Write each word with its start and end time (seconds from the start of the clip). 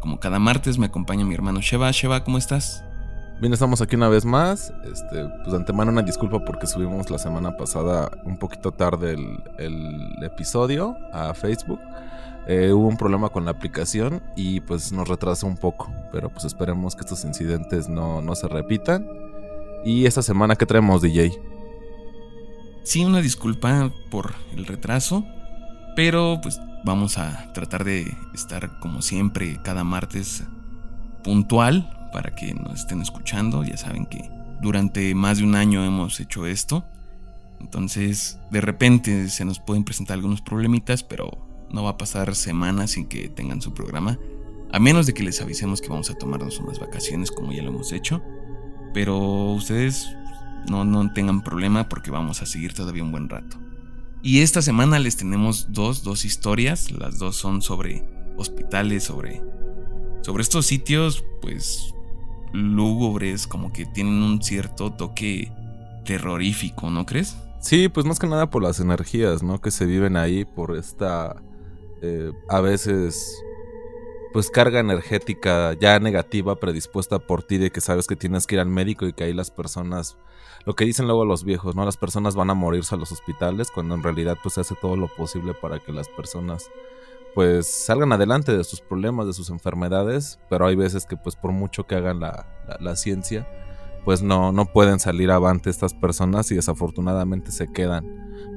Como 0.00 0.20
cada 0.20 0.38
martes 0.38 0.78
me 0.78 0.86
acompaña 0.86 1.24
mi 1.24 1.34
hermano 1.34 1.60
Sheva. 1.60 1.90
Sheva, 1.90 2.24
¿cómo 2.24 2.38
estás? 2.38 2.84
Bien, 3.40 3.52
estamos 3.52 3.80
aquí 3.80 3.96
una 3.96 4.08
vez 4.08 4.24
más. 4.24 4.72
Este, 4.84 5.24
pues 5.24 5.50
de 5.50 5.56
antemano 5.56 5.90
una 5.90 6.02
disculpa 6.02 6.44
porque 6.44 6.66
subimos 6.66 7.10
la 7.10 7.18
semana 7.18 7.56
pasada 7.56 8.10
un 8.24 8.38
poquito 8.38 8.72
tarde 8.72 9.12
el, 9.12 9.42
el 9.58 10.24
episodio 10.24 10.96
a 11.12 11.34
Facebook. 11.34 11.80
Eh, 12.46 12.72
hubo 12.72 12.88
un 12.88 12.96
problema 12.96 13.28
con 13.28 13.44
la 13.44 13.50
aplicación 13.50 14.22
y 14.34 14.60
pues 14.60 14.90
nos 14.90 15.06
retrasó 15.06 15.46
un 15.46 15.56
poco. 15.56 15.92
Pero 16.12 16.30
pues 16.30 16.44
esperemos 16.44 16.94
que 16.94 17.02
estos 17.02 17.24
incidentes 17.24 17.88
no, 17.88 18.22
no 18.22 18.34
se 18.34 18.48
repitan. 18.48 19.06
Y 19.84 20.06
esta 20.06 20.22
semana, 20.22 20.56
¿qué 20.56 20.66
traemos, 20.66 21.02
DJ? 21.02 21.38
Sí, 22.82 23.04
una 23.04 23.20
disculpa 23.20 23.90
por 24.10 24.32
el 24.56 24.64
retraso, 24.64 25.24
pero 25.94 26.38
pues 26.42 26.58
vamos 26.84 27.18
a 27.18 27.52
tratar 27.52 27.84
de 27.84 28.16
estar 28.34 28.78
como 28.78 29.02
siempre 29.02 29.60
cada 29.62 29.84
martes 29.84 30.44
puntual 31.22 32.10
para 32.12 32.34
que 32.34 32.54
nos 32.54 32.80
estén 32.80 33.02
escuchando. 33.02 33.64
Ya 33.64 33.76
saben 33.76 34.06
que 34.06 34.30
durante 34.60 35.14
más 35.14 35.38
de 35.38 35.44
un 35.44 35.54
año 35.54 35.84
hemos 35.84 36.20
hecho 36.20 36.46
esto. 36.46 36.84
Entonces, 37.60 38.38
de 38.50 38.60
repente 38.60 39.28
se 39.28 39.44
nos 39.44 39.58
pueden 39.58 39.84
presentar 39.84 40.14
algunos 40.14 40.40
problemitas, 40.40 41.02
pero 41.02 41.46
no 41.70 41.84
va 41.84 41.90
a 41.90 41.98
pasar 41.98 42.34
semanas 42.34 42.92
sin 42.92 43.06
que 43.06 43.28
tengan 43.28 43.60
su 43.60 43.74
programa. 43.74 44.18
A 44.72 44.78
menos 44.78 45.06
de 45.06 45.14
que 45.14 45.22
les 45.22 45.40
avisemos 45.40 45.80
que 45.80 45.88
vamos 45.88 46.10
a 46.10 46.14
tomarnos 46.14 46.58
unas 46.60 46.78
vacaciones 46.78 47.30
como 47.30 47.52
ya 47.52 47.62
lo 47.62 47.70
hemos 47.70 47.92
hecho. 47.92 48.22
Pero 48.94 49.18
ustedes 49.52 50.08
no, 50.68 50.84
no 50.84 51.12
tengan 51.12 51.42
problema 51.42 51.88
porque 51.88 52.10
vamos 52.10 52.42
a 52.42 52.46
seguir 52.46 52.74
todavía 52.74 53.02
un 53.02 53.10
buen 53.10 53.28
rato. 53.28 53.58
Y 54.22 54.40
esta 54.40 54.62
semana 54.62 54.98
les 54.98 55.16
tenemos 55.16 55.72
dos, 55.72 56.02
dos 56.02 56.24
historias. 56.24 56.90
Las 56.90 57.18
dos 57.18 57.36
son 57.36 57.62
sobre 57.62 58.04
hospitales, 58.36 59.04
sobre, 59.04 59.42
sobre 60.22 60.42
estos 60.42 60.66
sitios, 60.66 61.24
pues 61.40 61.94
lúgubres, 62.52 63.46
como 63.46 63.72
que 63.72 63.86
tienen 63.86 64.22
un 64.22 64.42
cierto 64.42 64.92
toque 64.92 65.52
terrorífico, 66.04 66.90
¿no 66.90 67.04
crees? 67.06 67.36
Sí, 67.60 67.88
pues 67.88 68.06
más 68.06 68.18
que 68.18 68.26
nada 68.26 68.50
por 68.50 68.62
las 68.62 68.80
energías, 68.80 69.42
¿no? 69.42 69.60
Que 69.60 69.70
se 69.70 69.84
viven 69.84 70.16
ahí, 70.16 70.44
por 70.44 70.76
esta, 70.76 71.36
eh, 72.02 72.32
a 72.48 72.60
veces, 72.60 73.42
pues 74.38 74.52
carga 74.52 74.78
energética 74.78 75.72
ya 75.72 75.98
negativa 75.98 76.60
predispuesta 76.60 77.18
por 77.18 77.42
ti 77.42 77.58
de 77.58 77.72
que 77.72 77.80
sabes 77.80 78.06
que 78.06 78.14
tienes 78.14 78.46
que 78.46 78.54
ir 78.54 78.60
al 78.60 78.68
médico 78.68 79.04
y 79.04 79.12
que 79.12 79.24
ahí 79.24 79.32
las 79.32 79.50
personas, 79.50 80.16
lo 80.64 80.76
que 80.76 80.84
dicen 80.84 81.06
luego 81.08 81.24
los 81.24 81.42
viejos, 81.42 81.74
¿no? 81.74 81.84
Las 81.84 81.96
personas 81.96 82.36
van 82.36 82.48
a 82.48 82.54
morirse 82.54 82.94
a 82.94 82.98
los 82.98 83.10
hospitales 83.10 83.72
cuando 83.72 83.96
en 83.96 84.04
realidad 84.04 84.36
pues 84.40 84.54
se 84.54 84.60
hace 84.60 84.76
todo 84.80 84.96
lo 84.96 85.08
posible 85.08 85.54
para 85.54 85.80
que 85.80 85.90
las 85.90 86.08
personas 86.08 86.70
pues 87.34 87.66
salgan 87.66 88.12
adelante 88.12 88.56
de 88.56 88.62
sus 88.62 88.80
problemas, 88.80 89.26
de 89.26 89.32
sus 89.32 89.50
enfermedades, 89.50 90.38
pero 90.48 90.68
hay 90.68 90.76
veces 90.76 91.04
que 91.04 91.16
pues 91.16 91.34
por 91.34 91.50
mucho 91.50 91.88
que 91.88 91.96
hagan 91.96 92.20
la, 92.20 92.46
la, 92.78 92.94
ciencia, 92.94 93.48
pues 94.04 94.22
no, 94.22 94.52
no 94.52 94.66
pueden 94.66 95.00
salir 95.00 95.32
avante 95.32 95.68
estas 95.68 95.94
personas 95.94 96.48
y 96.52 96.54
desafortunadamente 96.54 97.50
se 97.50 97.72
quedan 97.72 98.06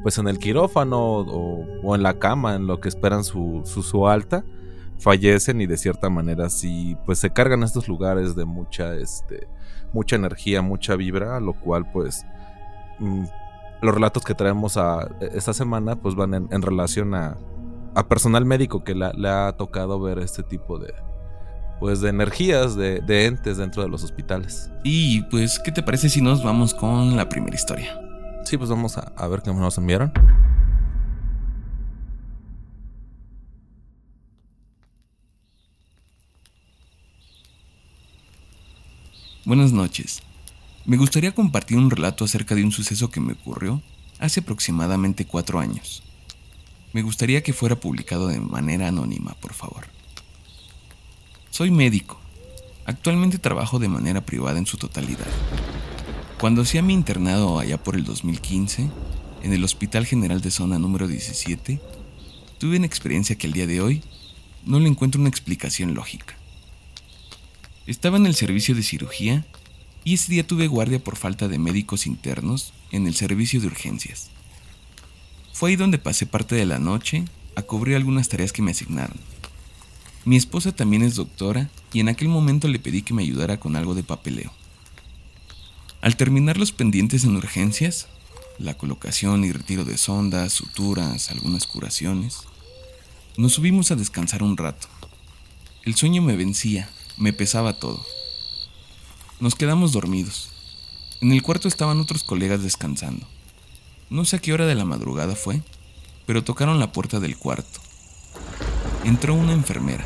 pues 0.03 0.19
en 0.19 0.27
el 0.27 0.37
quirófano 0.37 1.01
o, 1.01 1.65
o 1.81 1.95
en 1.95 2.03
la 2.03 2.19
cama 2.19 2.53
en 2.53 2.67
lo 2.67 2.79
que 2.79 2.87
esperan 2.87 3.23
su, 3.23 3.63
su, 3.65 3.81
su, 3.81 4.07
alta 4.07 4.45
fallecen 5.01 5.61
y 5.61 5.65
de 5.65 5.77
cierta 5.77 6.09
manera 6.09 6.49
sí 6.49 6.95
pues 7.05 7.19
se 7.19 7.31
cargan 7.31 7.63
estos 7.63 7.87
lugares 7.87 8.35
de 8.35 8.45
mucha 8.45 8.95
este 8.95 9.47
mucha 9.93 10.15
energía 10.15 10.61
mucha 10.61 10.95
vibra 10.95 11.39
lo 11.39 11.53
cual 11.53 11.91
pues 11.91 12.25
mmm, 12.99 13.25
los 13.81 13.93
relatos 13.93 14.23
que 14.23 14.35
traemos 14.35 14.77
a 14.77 15.09
esta 15.33 15.53
semana 15.53 15.95
pues 15.95 16.15
van 16.15 16.33
en, 16.33 16.47
en 16.51 16.61
relación 16.61 17.15
a, 17.15 17.37
a, 17.95 18.07
personal 18.07 18.45
médico 18.45 18.83
que 18.83 18.95
la, 18.95 19.11
le 19.13 19.27
ha 19.27 19.51
tocado 19.57 19.99
ver 19.99 20.19
este 20.19 20.43
tipo 20.43 20.77
de 20.77 20.93
pues 21.79 21.99
de 21.99 22.09
energías, 22.09 22.75
de, 22.75 22.99
de, 22.99 23.25
entes 23.25 23.57
dentro 23.57 23.81
de 23.81 23.89
los 23.89 24.03
hospitales. 24.03 24.69
Y 24.83 25.23
pues, 25.23 25.57
¿qué 25.57 25.71
te 25.71 25.81
parece 25.81 26.09
si 26.09 26.21
nos 26.21 26.43
vamos 26.43 26.75
con 26.75 27.17
la 27.17 27.27
primera 27.27 27.55
historia? 27.55 27.99
Sí, 28.43 28.55
pues 28.55 28.69
vamos 28.69 28.99
a, 28.99 29.11
a 29.17 29.27
ver 29.27 29.41
qué 29.41 29.51
nos 29.51 29.79
enviaron. 29.79 30.13
Buenas 39.43 39.71
noches. 39.71 40.21
Me 40.85 40.97
gustaría 40.97 41.33
compartir 41.33 41.75
un 41.75 41.89
relato 41.89 42.23
acerca 42.23 42.53
de 42.53 42.63
un 42.63 42.71
suceso 42.71 43.09
que 43.09 43.19
me 43.19 43.33
ocurrió 43.33 43.81
hace 44.19 44.41
aproximadamente 44.41 45.25
cuatro 45.25 45.59
años. 45.59 46.03
Me 46.93 47.01
gustaría 47.01 47.41
que 47.41 47.51
fuera 47.51 47.75
publicado 47.75 48.27
de 48.27 48.39
manera 48.39 48.89
anónima, 48.89 49.33
por 49.41 49.53
favor. 49.53 49.87
Soy 51.49 51.71
médico. 51.71 52.19
Actualmente 52.85 53.39
trabajo 53.39 53.79
de 53.79 53.87
manera 53.87 54.21
privada 54.21 54.59
en 54.59 54.67
su 54.67 54.77
totalidad. 54.77 55.25
Cuando 56.39 56.61
hacía 56.61 56.83
mi 56.83 56.93
internado 56.93 57.57
allá 57.57 57.83
por 57.83 57.95
el 57.95 58.03
2015, 58.03 58.91
en 59.41 59.53
el 59.53 59.63
Hospital 59.63 60.05
General 60.05 60.39
de 60.41 60.51
Zona 60.51 60.77
número 60.77 61.07
17, 61.07 61.81
tuve 62.59 62.77
una 62.77 62.85
experiencia 62.85 63.35
que 63.39 63.47
al 63.47 63.53
día 63.53 63.65
de 63.65 63.81
hoy 63.81 64.03
no 64.67 64.79
le 64.79 64.87
encuentro 64.87 65.19
una 65.19 65.29
explicación 65.29 65.95
lógica. 65.95 66.35
Estaba 67.87 68.17
en 68.17 68.27
el 68.27 68.35
servicio 68.35 68.75
de 68.75 68.83
cirugía 68.83 69.45
y 70.03 70.13
ese 70.13 70.31
día 70.31 70.45
tuve 70.45 70.67
guardia 70.67 71.03
por 71.03 71.15
falta 71.15 71.47
de 71.47 71.57
médicos 71.57 72.05
internos 72.05 72.73
en 72.91 73.07
el 73.07 73.15
servicio 73.15 73.59
de 73.59 73.67
urgencias. 73.67 74.29
Fue 75.51 75.71
ahí 75.71 75.75
donde 75.75 75.97
pasé 75.97 76.25
parte 76.25 76.55
de 76.55 76.65
la 76.65 76.79
noche 76.79 77.25
a 77.55 77.63
cubrir 77.63 77.95
algunas 77.95 78.29
tareas 78.29 78.53
que 78.53 78.61
me 78.61 78.71
asignaron. 78.71 79.17
Mi 80.25 80.35
esposa 80.35 80.75
también 80.75 81.01
es 81.01 81.15
doctora 81.15 81.69
y 81.91 81.99
en 81.99 82.09
aquel 82.09 82.27
momento 82.27 82.67
le 82.67 82.77
pedí 82.77 83.01
que 83.01 83.15
me 83.15 83.23
ayudara 83.23 83.59
con 83.59 83.75
algo 83.75 83.95
de 83.95 84.03
papeleo. 84.03 84.53
Al 86.01 86.17
terminar 86.17 86.57
los 86.57 86.71
pendientes 86.71 87.23
en 87.23 87.35
urgencias, 87.35 88.07
la 88.59 88.75
colocación 88.75 89.43
y 89.43 89.51
retiro 89.51 89.85
de 89.85 89.97
sondas, 89.97 90.53
suturas, 90.53 91.31
algunas 91.31 91.65
curaciones, 91.65 92.37
nos 93.37 93.53
subimos 93.53 93.89
a 93.89 93.95
descansar 93.95 94.43
un 94.43 94.57
rato. 94.57 94.87
El 95.83 95.95
sueño 95.95 96.21
me 96.21 96.35
vencía, 96.35 96.89
me 97.21 97.33
pesaba 97.33 97.73
todo. 97.73 98.03
Nos 99.39 99.53
quedamos 99.53 99.91
dormidos. 99.91 100.49
En 101.21 101.31
el 101.31 101.43
cuarto 101.43 101.67
estaban 101.67 101.99
otros 101.99 102.23
colegas 102.23 102.63
descansando. 102.63 103.27
No 104.09 104.25
sé 104.25 104.37
a 104.37 104.39
qué 104.39 104.53
hora 104.53 104.65
de 104.65 104.73
la 104.73 104.85
madrugada 104.85 105.35
fue, 105.35 105.61
pero 106.25 106.43
tocaron 106.43 106.79
la 106.79 106.91
puerta 106.91 107.19
del 107.19 107.37
cuarto. 107.37 107.79
Entró 109.03 109.35
una 109.35 109.53
enfermera, 109.53 110.03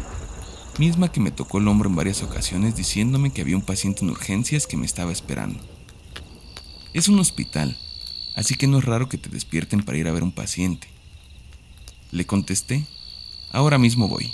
misma 0.78 1.10
que 1.10 1.22
me 1.22 1.32
tocó 1.32 1.60
el 1.60 1.70
hombro 1.70 1.90
en 1.90 1.96
varias 1.96 2.22
ocasiones 2.22 2.76
diciéndome 2.76 3.32
que 3.32 3.42
había 3.42 3.56
un 3.56 3.62
paciente 3.62 4.04
en 4.04 4.10
urgencias 4.10 4.68
que 4.68 4.76
me 4.76 4.86
estaba 4.86 5.14
esperando. 5.14 5.62
Es 6.94 7.08
un 7.08 7.18
hospital, 7.20 7.78
así 8.36 8.56
que 8.56 8.68
no 8.68 8.80
es 8.80 8.84
raro 8.84 9.08
que 9.08 9.18
te 9.18 9.30
despierten 9.30 9.84
para 9.84 9.98
ir 9.98 10.10
a 10.10 10.12
ver 10.12 10.24
un 10.24 10.34
paciente. 10.34 10.90
Le 12.12 12.26
contesté, 12.26 12.86
ahora 13.54 13.78
mismo 13.78 14.10
voy. 14.10 14.34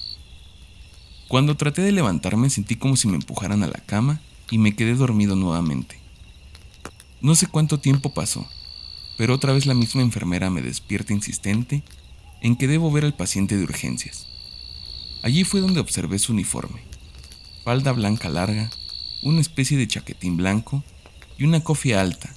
Cuando 1.31 1.56
traté 1.56 1.81
de 1.81 1.94
levantarme 1.94 2.50
sentí 2.50 2.75
como 2.75 2.98
si 2.98 3.07
me 3.07 3.16
empujaran 3.16 3.63
a 3.63 3.68
la 3.68 3.80
cama 3.86 4.19
y 4.50 4.57
me 4.57 4.75
quedé 4.75 4.95
dormido 4.95 5.38
nuevamente. 5.38 5.98
No 7.22 7.36
sé 7.36 7.48
cuánto 7.48 7.80
tiempo 7.80 8.13
pasó, 8.13 8.45
pero 9.18 9.36
otra 9.36 9.54
vez 9.54 9.66
la 9.66 9.74
misma 9.74 10.01
enfermera 10.01 10.50
me 10.50 10.62
despierta 10.62 11.13
insistente 11.13 11.83
en 12.42 12.57
que 12.57 12.68
debo 12.68 12.92
ver 12.92 13.06
al 13.06 13.13
paciente 13.13 13.56
de 13.56 13.63
urgencias. 13.63 14.28
Allí 15.24 15.45
fue 15.45 15.62
donde 15.62 15.80
observé 15.80 16.19
su 16.19 16.33
uniforme, 16.33 16.81
falda 17.63 17.94
blanca 17.94 18.27
larga, 18.27 18.69
una 19.24 19.39
especie 19.39 19.77
de 19.77 19.88
chaquetín 19.88 20.36
blanco 20.36 20.84
y 21.38 21.45
una 21.45 21.63
cofia 21.63 22.01
alta, 22.01 22.30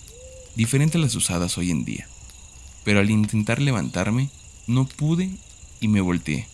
diferente 0.55 0.99
a 0.99 1.01
las 1.01 1.17
usadas 1.17 1.59
hoy 1.59 1.73
en 1.73 1.85
día. 1.85 2.07
Pero 2.85 3.01
al 3.01 3.11
intentar 3.11 3.61
levantarme, 3.61 4.31
no 4.69 4.87
pude 4.87 5.31
y 5.81 5.89
me 5.89 6.01
volteé. 6.01 6.54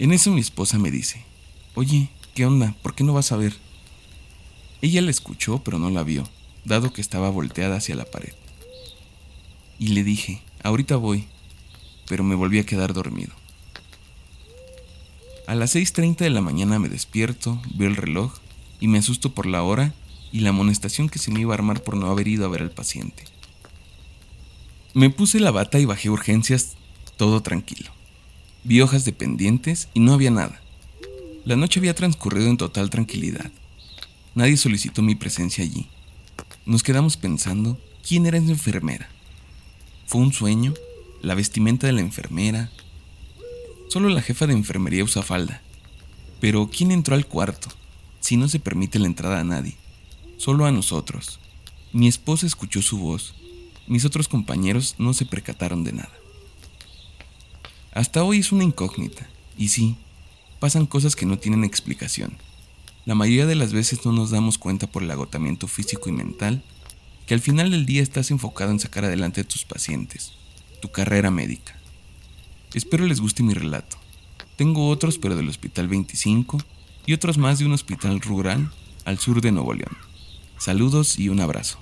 En 0.00 0.12
eso 0.12 0.30
mi 0.30 0.40
esposa 0.40 0.78
me 0.78 0.90
dice, 0.90 1.22
oye, 1.74 2.08
¿qué 2.34 2.46
onda? 2.46 2.74
¿Por 2.80 2.94
qué 2.94 3.04
no 3.04 3.12
vas 3.12 3.32
a 3.32 3.36
ver? 3.36 3.54
Ella 4.80 5.02
la 5.02 5.10
escuchó 5.10 5.62
pero 5.62 5.78
no 5.78 5.90
la 5.90 6.02
vio, 6.02 6.26
dado 6.64 6.90
que 6.90 7.02
estaba 7.02 7.28
volteada 7.28 7.76
hacia 7.76 7.96
la 7.96 8.06
pared. 8.06 8.32
Y 9.78 9.88
le 9.88 10.02
dije, 10.02 10.40
ahorita 10.62 10.96
voy, 10.96 11.26
pero 12.08 12.24
me 12.24 12.34
volví 12.34 12.58
a 12.58 12.64
quedar 12.64 12.94
dormido. 12.94 13.34
A 15.46 15.54
las 15.54 15.76
6.30 15.76 16.16
de 16.16 16.30
la 16.30 16.40
mañana 16.40 16.78
me 16.78 16.88
despierto, 16.88 17.60
veo 17.74 17.90
el 17.90 17.96
reloj 17.96 18.32
y 18.80 18.88
me 18.88 19.00
asusto 19.00 19.34
por 19.34 19.44
la 19.44 19.62
hora 19.62 19.92
y 20.32 20.40
la 20.40 20.48
amonestación 20.48 21.10
que 21.10 21.18
se 21.18 21.30
me 21.30 21.40
iba 21.40 21.52
a 21.52 21.58
armar 21.58 21.82
por 21.82 21.98
no 21.98 22.10
haber 22.10 22.26
ido 22.26 22.46
a 22.46 22.48
ver 22.48 22.62
al 22.62 22.70
paciente. 22.70 23.24
Me 24.94 25.10
puse 25.10 25.40
la 25.40 25.50
bata 25.50 25.78
y 25.78 25.84
bajé 25.84 26.08
urgencias, 26.08 26.78
todo 27.18 27.42
tranquilo. 27.42 27.99
Vi 28.64 28.80
hojas 28.80 29.04
de 29.04 29.12
pendientes 29.12 29.88
y 29.94 30.00
no 30.00 30.12
había 30.12 30.30
nada. 30.30 30.60
La 31.44 31.56
noche 31.56 31.80
había 31.80 31.94
transcurrido 31.94 32.48
en 32.48 32.56
total 32.56 32.90
tranquilidad. 32.90 33.50
Nadie 34.34 34.56
solicitó 34.56 35.02
mi 35.02 35.14
presencia 35.14 35.64
allí. 35.64 35.88
Nos 36.66 36.82
quedamos 36.82 37.16
pensando 37.16 37.78
quién 38.06 38.26
era 38.26 38.38
esa 38.38 38.50
enfermera. 38.50 39.08
¿Fue 40.06 40.20
un 40.20 40.32
sueño? 40.32 40.74
¿La 41.22 41.34
vestimenta 41.34 41.86
de 41.86 41.94
la 41.94 42.00
enfermera? 42.00 42.70
Solo 43.88 44.08
la 44.08 44.22
jefa 44.22 44.46
de 44.46 44.52
enfermería 44.52 45.04
usa 45.04 45.22
falda. 45.22 45.62
Pero 46.40 46.70
¿quién 46.70 46.90
entró 46.90 47.14
al 47.14 47.26
cuarto? 47.26 47.68
Si 48.20 48.36
no 48.36 48.48
se 48.48 48.60
permite 48.60 48.98
la 48.98 49.06
entrada 49.06 49.40
a 49.40 49.44
nadie 49.44 49.76
solo 50.40 50.64
a 50.64 50.72
nosotros. 50.72 51.38
Mi 51.92 52.08
esposa 52.08 52.46
escuchó 52.46 52.80
su 52.80 52.96
voz. 52.98 53.34
Mis 53.86 54.06
otros 54.06 54.26
compañeros 54.26 54.94
no 54.96 55.12
se 55.12 55.26
percataron 55.26 55.84
de 55.84 55.92
nada. 55.92 56.19
Hasta 58.00 58.24
hoy 58.24 58.38
es 58.38 58.50
una 58.50 58.64
incógnita. 58.64 59.28
Y 59.58 59.68
sí, 59.68 59.94
pasan 60.58 60.86
cosas 60.86 61.14
que 61.14 61.26
no 61.26 61.38
tienen 61.38 61.64
explicación. 61.64 62.32
La 63.04 63.14
mayoría 63.14 63.44
de 63.44 63.54
las 63.54 63.74
veces 63.74 64.06
no 64.06 64.12
nos 64.12 64.30
damos 64.30 64.56
cuenta 64.56 64.86
por 64.86 65.02
el 65.02 65.10
agotamiento 65.10 65.68
físico 65.68 66.08
y 66.08 66.12
mental 66.12 66.62
que 67.26 67.34
al 67.34 67.40
final 67.40 67.70
del 67.70 67.84
día 67.84 68.02
estás 68.02 68.30
enfocado 68.30 68.70
en 68.70 68.80
sacar 68.80 69.04
adelante 69.04 69.42
a 69.42 69.44
tus 69.46 69.66
pacientes, 69.66 70.32
tu 70.80 70.90
carrera 70.90 71.30
médica. 71.30 71.78
Espero 72.72 73.04
les 73.04 73.20
guste 73.20 73.42
mi 73.42 73.52
relato. 73.52 73.98
Tengo 74.56 74.88
otros 74.88 75.18
pero 75.18 75.36
del 75.36 75.50
Hospital 75.50 75.86
25 75.86 76.56
y 77.04 77.12
otros 77.12 77.36
más 77.36 77.58
de 77.58 77.66
un 77.66 77.72
hospital 77.72 78.18
rural 78.22 78.72
al 79.04 79.18
sur 79.18 79.42
de 79.42 79.52
Nuevo 79.52 79.74
León. 79.74 79.98
Saludos 80.56 81.18
y 81.18 81.28
un 81.28 81.40
abrazo. 81.40 81.78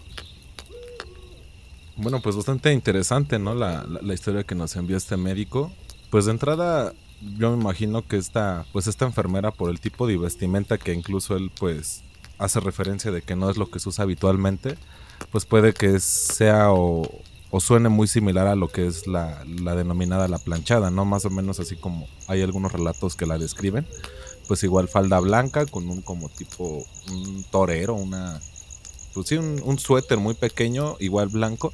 Bueno, 1.97 2.21
pues 2.21 2.35
bastante 2.35 2.73
interesante, 2.73 3.39
¿no? 3.39 3.55
La, 3.55 3.87
historia 4.13 4.43
que 4.43 4.57
nos 4.57 4.75
envió 4.75 4.97
este 4.97 5.17
médico. 5.17 5.73
Pues 6.11 6.25
de 6.25 6.33
entrada, 6.33 6.93
yo 7.37 7.51
me 7.55 7.61
imagino 7.63 8.07
que 8.07 8.17
esta, 8.17 8.65
pues 8.73 8.87
esta 8.87 9.05
enfermera, 9.05 9.51
por 9.51 9.71
el 9.71 9.81
tipo 9.81 10.07
de 10.07 10.17
vestimenta 10.17 10.79
que 10.79 10.95
incluso 10.95 11.37
él, 11.37 11.51
pues, 11.59 12.03
hace 12.39 12.61
referencia 12.61 13.11
de 13.11 13.23
que 13.23 13.37
no 13.37 13.51
es 13.51 13.57
lo 13.57 13.71
que 13.71 13.79
se 13.79 13.89
usa 13.89 14.05
habitualmente, 14.05 14.77
pues 15.31 15.45
puede 15.45 15.75
que 15.75 15.99
sea 16.01 16.73
o, 16.73 17.23
suene 17.61 17.89
muy 17.89 18.07
similar 18.07 18.47
a 18.47 18.55
lo 18.55 18.69
que 18.69 18.87
es 18.87 19.07
la, 19.07 19.45
denominada 19.45 20.29
la 20.29 20.39
planchada, 20.39 20.91
¿no? 20.91 21.05
Más 21.05 21.25
o 21.25 21.31
menos 21.31 21.61
así 21.61 21.77
como 21.77 22.07
hay 22.29 22.43
algunos 22.43 22.73
relatos 22.73 23.17
que 23.17 23.27
la 23.27 23.39
describen. 23.39 23.87
Pues 24.47 24.63
igual 24.63 24.89
falda 24.89 25.21
blanca 25.21 25.67
con 25.67 25.91
un 25.91 26.01
como 26.01 26.31
tipo 26.31 26.87
torero, 27.51 27.95
una 27.95 28.41
pues 29.13 29.33
un, 29.33 29.79
suéter 29.79 30.19
muy 30.19 30.35
pequeño, 30.35 30.97
igual 31.01 31.29
blanco, 31.29 31.73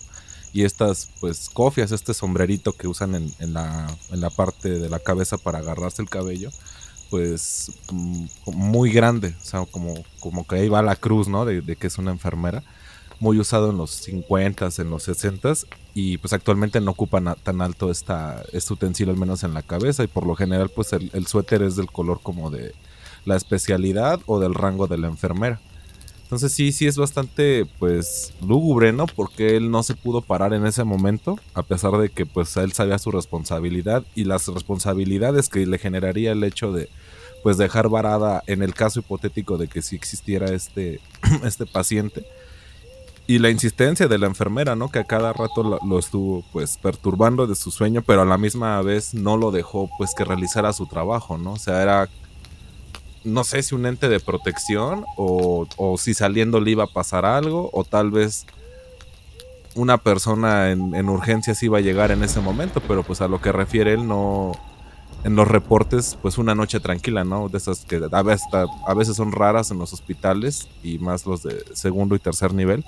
y 0.55 0.63
estas 0.63 1.11
pues 1.21 1.51
cofias, 1.53 1.91
este 1.91 2.15
sombrerito 2.15 2.73
que 2.75 2.87
usan 2.87 3.17
en, 3.17 3.53
la, 3.53 3.89
en 4.13 4.21
la 4.21 4.31
parte 4.31 4.71
de 4.71 4.89
la 4.89 5.01
cabeza 5.01 5.37
para 5.37 5.59
agarrarse 5.59 6.01
el 6.01 6.09
cabello, 6.09 6.51
pues 7.11 7.73
mm, 7.91 8.27
muy 8.55 8.93
grande, 8.93 9.35
o 9.43 9.45
sea, 9.45 9.67
como, 9.67 9.95
como 10.21 10.47
que 10.47 10.55
ahí 10.55 10.69
va 10.69 10.81
la 10.81 10.95
cruz, 10.95 11.27
¿no? 11.27 11.45
De, 11.45 11.75
que 11.75 11.89
es 11.89 11.99
una 11.99 12.13
enfermera, 12.13 12.63
muy 13.19 13.41
usado 13.41 13.71
en 13.71 13.79
los 13.79 13.91
50 13.91 14.69
en 14.79 14.91
los 14.91 15.03
60 15.03 15.55
y 15.93 16.19
pues 16.19 16.33
actualmente 16.33 16.81
no 16.81 16.93
ocupa 16.93 17.21
tan 17.35 17.61
alto 17.61 17.91
esta, 17.91 18.41
este 18.53 18.75
utensilio, 18.75 19.13
al 19.13 19.19
menos 19.19 19.43
en 19.43 19.55
la 19.55 19.63
cabeza, 19.63 20.05
y 20.05 20.07
por 20.07 20.25
lo 20.25 20.37
general 20.37 20.69
pues 20.69 20.93
el 20.93 21.27
suéter 21.27 21.63
es 21.63 21.75
del 21.75 21.91
color 21.91 22.21
como 22.23 22.51
de 22.51 22.77
la 23.25 23.35
especialidad 23.35 24.21
o 24.27 24.39
del 24.39 24.55
rango 24.55 24.87
de 24.87 24.99
la 24.99 25.09
enfermera. 25.09 25.61
Entonces 26.25 26.53
sí, 26.53 26.73
sí 26.73 26.87
es 26.87 26.97
bastante 26.97 27.67
pues 27.79 28.33
lúgubre, 28.45 28.93
¿no? 28.93 29.07
Porque 29.07 29.57
él 29.57 29.71
no 29.71 29.83
se 29.83 29.95
pudo 29.95 30.23
parar 30.23 30.55
en 30.55 30.67
ese 30.67 30.83
momento, 30.83 31.39
a 31.53 31.63
pesar 31.63 31.93
de 31.99 32.09
que 32.09 32.25
pues 32.25 32.57
él 32.57 32.73
sabía 32.73 32.99
su 32.99 33.11
responsabilidad 33.11 34.05
y 34.15 34.25
las 34.25 34.49
responsabilidades 34.49 35.51
que 35.51 35.67
le 35.67 35.79
generaría 35.79 36.33
el 36.33 36.43
hecho 36.43 36.73
de 36.73 36.89
pues 37.43 37.59
dejar 37.59 37.91
varada 37.91 38.43
en 38.47 38.63
el 38.63 38.73
caso 38.73 39.01
hipotético 39.01 39.59
de 39.59 39.69
que 39.69 39.83
sí 39.83 39.97
existiera 39.97 40.47
este, 40.47 41.01
este 41.45 41.67
paciente. 41.67 42.27
Y 43.27 43.39
la 43.39 43.51
insistencia 43.51 44.09
de 44.09 44.19
la 44.19 44.27
enfermera, 44.27 44.77
¿no? 44.77 44.91
Que 44.91 44.99
a 44.99 45.05
cada 45.05 45.33
rato 45.33 45.63
lo, 45.63 45.79
lo, 45.87 45.99
estuvo 45.99 46.43
pues 46.53 46.79
perturbando 46.79 47.47
de 47.47 47.55
su 47.55 47.71
sueño, 47.71 48.03
pero 48.03 48.23
a 48.23 48.27
la 48.27 48.39
misma 48.39 48.81
vez 48.83 49.15
no 49.15 49.37
lo 49.37 49.51
dejó 49.51 49.91
pues 49.99 50.15
que 50.15 50.25
realizara 50.25 50.73
su 50.73 50.87
trabajo, 50.87 51.39
¿no? 51.39 51.53
O 51.53 51.59
sea, 51.59 51.83
era 51.83 52.09
no 53.25 53.45
sé 53.45 53.63
si 53.63 53.75
un 53.75 53.87
ente 53.87 54.09
de 54.09 54.21
protección 54.21 55.05
o, 55.17 55.67
si 55.99 56.15
saliendo 56.15 56.61
le 56.61 56.73
iba 56.73 56.85
a 56.85 56.89
pasar 56.89 57.25
algo 57.25 57.71
o 57.73 57.85
tal 57.85 58.11
vez 58.11 58.47
una 59.75 59.99
persona 59.99 60.71
en, 60.71 60.95
en, 60.95 61.09
urgencias 61.09 61.63
iba 61.63 61.79
a 61.79 61.81
llegar 61.81 62.11
en 62.13 62.23
ese 62.23 62.41
momento, 62.41 62.81
pero 62.87 63.03
pues 63.03 63.21
a 63.21 63.29
lo 63.29 63.41
que 63.41 63.53
refiere 63.53 63.95
él 63.95 64.07
no... 64.07 64.53
En 65.25 65.37
los 65.37 65.49
reportes, 65.49 66.19
pues 66.21 66.37
una 66.37 66.55
noche 66.55 66.81
tranquila, 66.81 67.25
¿no? 67.25 67.49
De 67.49 67.57
esas 67.57 67.87
que 67.87 67.99
a 68.13 68.23
veces, 68.23 68.47
a 68.53 68.93
veces 68.93 69.17
son 69.17 69.33
raras 69.33 69.71
en 69.71 69.79
los 69.79 69.95
hospitales 69.95 70.69
y 70.83 70.99
más 70.99 71.25
los 71.25 71.43
de 71.43 71.65
segundo 71.73 72.15
y 72.15 72.19
tercer 72.19 72.53
nivel, 72.53 72.85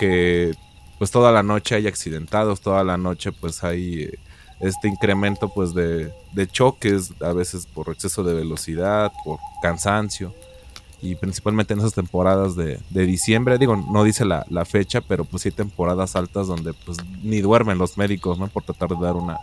que 0.00 0.54
pues 0.98 1.10
toda 1.10 1.30
la 1.30 1.42
noche 1.42 1.74
hay 1.74 1.86
accidentados, 1.86 2.62
toda 2.62 2.84
la 2.84 2.96
noche 2.96 3.32
pues 3.32 3.64
hay 3.64 4.04
eh, 4.04 4.18
este 4.60 4.88
incremento 4.88 5.48
pues 5.48 5.74
de, 5.74 6.12
choques, 6.50 7.12
a 7.20 7.32
veces 7.32 7.66
por 7.66 7.90
exceso 7.90 8.22
de 8.24 8.34
velocidad, 8.34 9.12
por 9.24 9.38
cansancio 9.62 10.34
y 11.00 11.14
principalmente 11.14 11.74
en 11.74 11.80
esas 11.80 11.94
temporadas 11.94 12.56
de, 12.56 12.80
diciembre, 12.90 13.58
digo, 13.58 13.76
no 13.76 14.02
dice 14.02 14.24
la, 14.24 14.44
fecha, 14.64 15.00
pero 15.00 15.24
pues 15.24 15.44
sí 15.44 15.50
temporadas 15.50 16.16
altas 16.16 16.48
donde 16.48 16.72
pues 16.72 16.98
ni 17.22 17.40
duermen 17.40 17.78
los 17.78 17.96
médicos, 17.96 18.38
¿no? 18.38 18.48
Por 18.48 18.64
tratar 18.64 18.90
de 18.90 19.04
dar 19.04 19.14
una, 19.14 19.38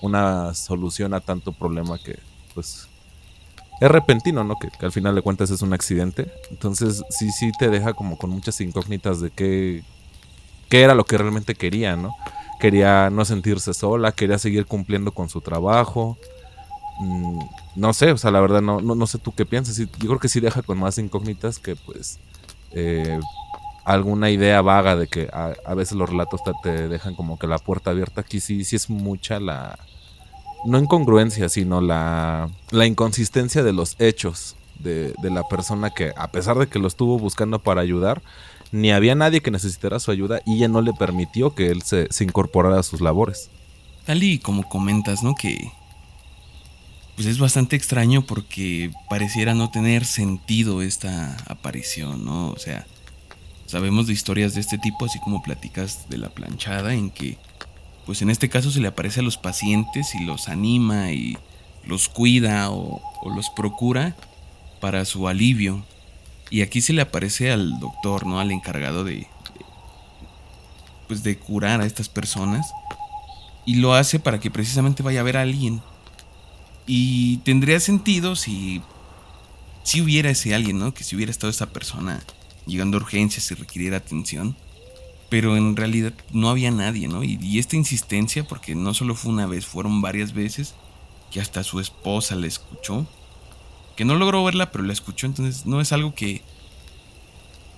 una 0.00 0.54
solución 0.54 1.12
a 1.12 1.20
tanto 1.20 1.52
problema 1.52 1.98
que 1.98 2.18
pues 2.54 2.88
es 3.78 3.90
repentino, 3.90 4.42
¿no? 4.42 4.58
Que, 4.58 4.70
que, 4.70 4.86
al 4.86 4.92
final 4.92 5.14
de 5.14 5.20
cuentas 5.20 5.50
es 5.50 5.60
un 5.60 5.74
accidente. 5.74 6.32
Entonces 6.50 7.02
sí, 7.10 7.30
sí 7.30 7.52
te 7.58 7.68
deja 7.68 7.92
como 7.92 8.16
con 8.16 8.30
muchas 8.30 8.58
incógnitas 8.62 9.20
de 9.20 9.30
qué, 9.30 9.82
qué 10.70 10.80
era 10.80 10.94
lo 10.94 11.04
que 11.04 11.18
realmente 11.18 11.54
quería, 11.54 11.94
¿no? 11.94 12.16
Quería 12.58 13.10
no 13.10 13.24
sentirse 13.24 13.74
sola, 13.74 14.12
quería 14.12 14.38
seguir 14.38 14.66
cumpliendo 14.66 15.12
con 15.12 15.28
su 15.28 15.40
trabajo. 15.40 16.16
Mm, 17.00 17.40
no 17.76 17.92
sé, 17.92 18.12
o 18.12 18.16
sea, 18.16 18.30
la 18.30 18.40
verdad 18.40 18.62
no, 18.62 18.80
no, 18.80 19.06
sé 19.06 19.18
tú 19.18 19.34
qué 19.34 19.44
piensas. 19.46 19.76
Yo 19.76 19.86
creo 19.88 20.18
que 20.18 20.28
sí 20.28 20.40
deja 20.40 20.62
con 20.62 20.78
más 20.78 20.98
incógnitas 20.98 21.58
que 21.58 21.76
pues 21.76 22.18
eh, 22.72 23.20
alguna 23.84 24.30
idea 24.30 24.62
vaga 24.62 24.96
de 24.96 25.06
que 25.06 25.28
a, 25.32 25.74
veces 25.74 25.96
los 25.96 26.08
relatos 26.08 26.40
te, 26.62 26.88
dejan 26.88 27.14
como 27.14 27.38
que 27.38 27.46
la 27.46 27.58
puerta 27.58 27.90
abierta. 27.90 28.22
Aquí 28.22 28.40
sí, 28.40 28.64
sí 28.64 28.76
es 28.76 28.90
mucha 28.90 29.40
la... 29.40 29.78
No 30.64 30.78
incongruencia, 30.78 31.48
sino 31.48 31.80
la, 31.80 32.48
la 32.70 32.86
inconsistencia 32.86 33.62
de 33.62 33.72
los 33.72 33.94
hechos 34.00 34.56
de, 34.78 35.14
la 35.22 35.42
persona 35.48 35.90
que 35.90 36.12
a 36.16 36.30
pesar 36.30 36.56
de 36.58 36.68
que 36.68 36.78
lo 36.78 36.88
estuvo 36.88 37.18
buscando 37.18 37.58
para 37.58 37.80
ayudar, 37.80 38.22
ni 38.72 38.92
había 38.92 39.14
nadie 39.14 39.40
que 39.40 39.50
necesitara 39.50 40.00
su 40.00 40.10
ayuda 40.10 40.40
y 40.44 40.56
ella 40.56 40.68
no 40.68 40.82
le 40.82 40.92
permitió 40.92 41.54
que 41.54 41.68
él 41.68 41.82
se, 41.82 42.08
incorporara 42.20 42.80
a 42.80 42.82
sus 42.82 43.00
labores. 43.00 43.50
Tal 44.04 44.22
y 44.22 44.38
como 44.38 44.68
comentas, 44.68 45.22
¿no? 45.22 45.34
Que 45.34 45.72
pues 47.16 47.26
es 47.26 47.38
bastante 47.38 47.76
extraño 47.76 48.22
porque 48.26 48.90
pareciera 49.08 49.54
no 49.54 49.70
tener 49.70 50.04
sentido 50.04 50.82
esta 50.82 51.36
aparición, 51.48 52.24
¿no? 52.24 52.50
O 52.50 52.58
sea, 52.58 52.86
sabemos 53.64 54.06
de 54.06 54.12
historias 54.12 54.54
de 54.54 54.60
este 54.60 54.76
tipo, 54.76 55.06
así 55.06 55.18
como 55.20 55.42
platicas 55.42 56.10
de 56.10 56.18
la 56.18 56.28
planchada, 56.28 56.92
en 56.92 57.10
que, 57.10 57.38
pues 58.04 58.20
en 58.20 58.28
este 58.28 58.50
caso 58.50 58.70
se 58.70 58.80
le 58.80 58.88
aparece 58.88 59.20
a 59.20 59.22
los 59.22 59.38
pacientes 59.38 60.14
y 60.14 60.24
los 60.24 60.48
anima 60.48 61.10
y 61.10 61.38
los 61.86 62.10
cuida 62.10 62.70
o 62.70 63.00
los 63.34 63.48
procura 63.48 64.14
para 64.80 65.04
su 65.04 65.28
alivio. 65.28 65.84
Y 66.50 66.62
aquí 66.62 66.80
se 66.80 66.92
le 66.92 67.02
aparece 67.02 67.50
al 67.50 67.80
doctor, 67.80 68.26
¿no? 68.26 68.40
Al 68.40 68.52
encargado 68.52 69.04
de, 69.04 69.26
pues 71.08 71.22
de 71.22 71.38
curar 71.38 71.80
a 71.80 71.86
estas 71.86 72.08
personas. 72.08 72.66
Y 73.64 73.76
lo 73.76 73.94
hace 73.94 74.20
para 74.20 74.38
que 74.38 74.50
precisamente 74.50 75.02
vaya 75.02 75.20
a 75.20 75.24
ver 75.24 75.36
a 75.36 75.42
alguien. 75.42 75.82
Y 76.86 77.38
tendría 77.38 77.80
sentido 77.80 78.36
si, 78.36 78.80
si 79.82 80.00
hubiera 80.00 80.30
ese 80.30 80.54
alguien, 80.54 80.78
¿no? 80.78 80.94
Que 80.94 81.02
si 81.02 81.16
hubiera 81.16 81.32
estado 81.32 81.50
esa 81.50 81.66
persona 81.66 82.22
llegando 82.66 82.96
a 82.96 83.00
urgencias 83.00 83.50
y 83.50 83.54
requiriera 83.54 83.96
atención. 83.96 84.56
Pero 85.28 85.56
en 85.56 85.74
realidad 85.74 86.12
no 86.32 86.48
había 86.48 86.70
nadie, 86.70 87.08
¿no? 87.08 87.24
Y, 87.24 87.38
y, 87.42 87.58
esta 87.58 87.74
insistencia, 87.74 88.46
porque 88.46 88.76
no 88.76 88.94
solo 88.94 89.16
fue 89.16 89.32
una 89.32 89.46
vez, 89.46 89.66
fueron 89.66 90.00
varias 90.00 90.32
veces, 90.32 90.76
que 91.32 91.40
hasta 91.40 91.64
su 91.64 91.80
esposa 91.80 92.36
le 92.36 92.46
escuchó 92.46 93.08
que 93.96 94.04
no 94.04 94.14
logró 94.14 94.44
verla, 94.44 94.70
pero 94.70 94.84
la 94.84 94.92
escuchó, 94.92 95.26
entonces 95.26 95.66
no 95.66 95.80
es 95.80 95.92
algo 95.92 96.14
que 96.14 96.42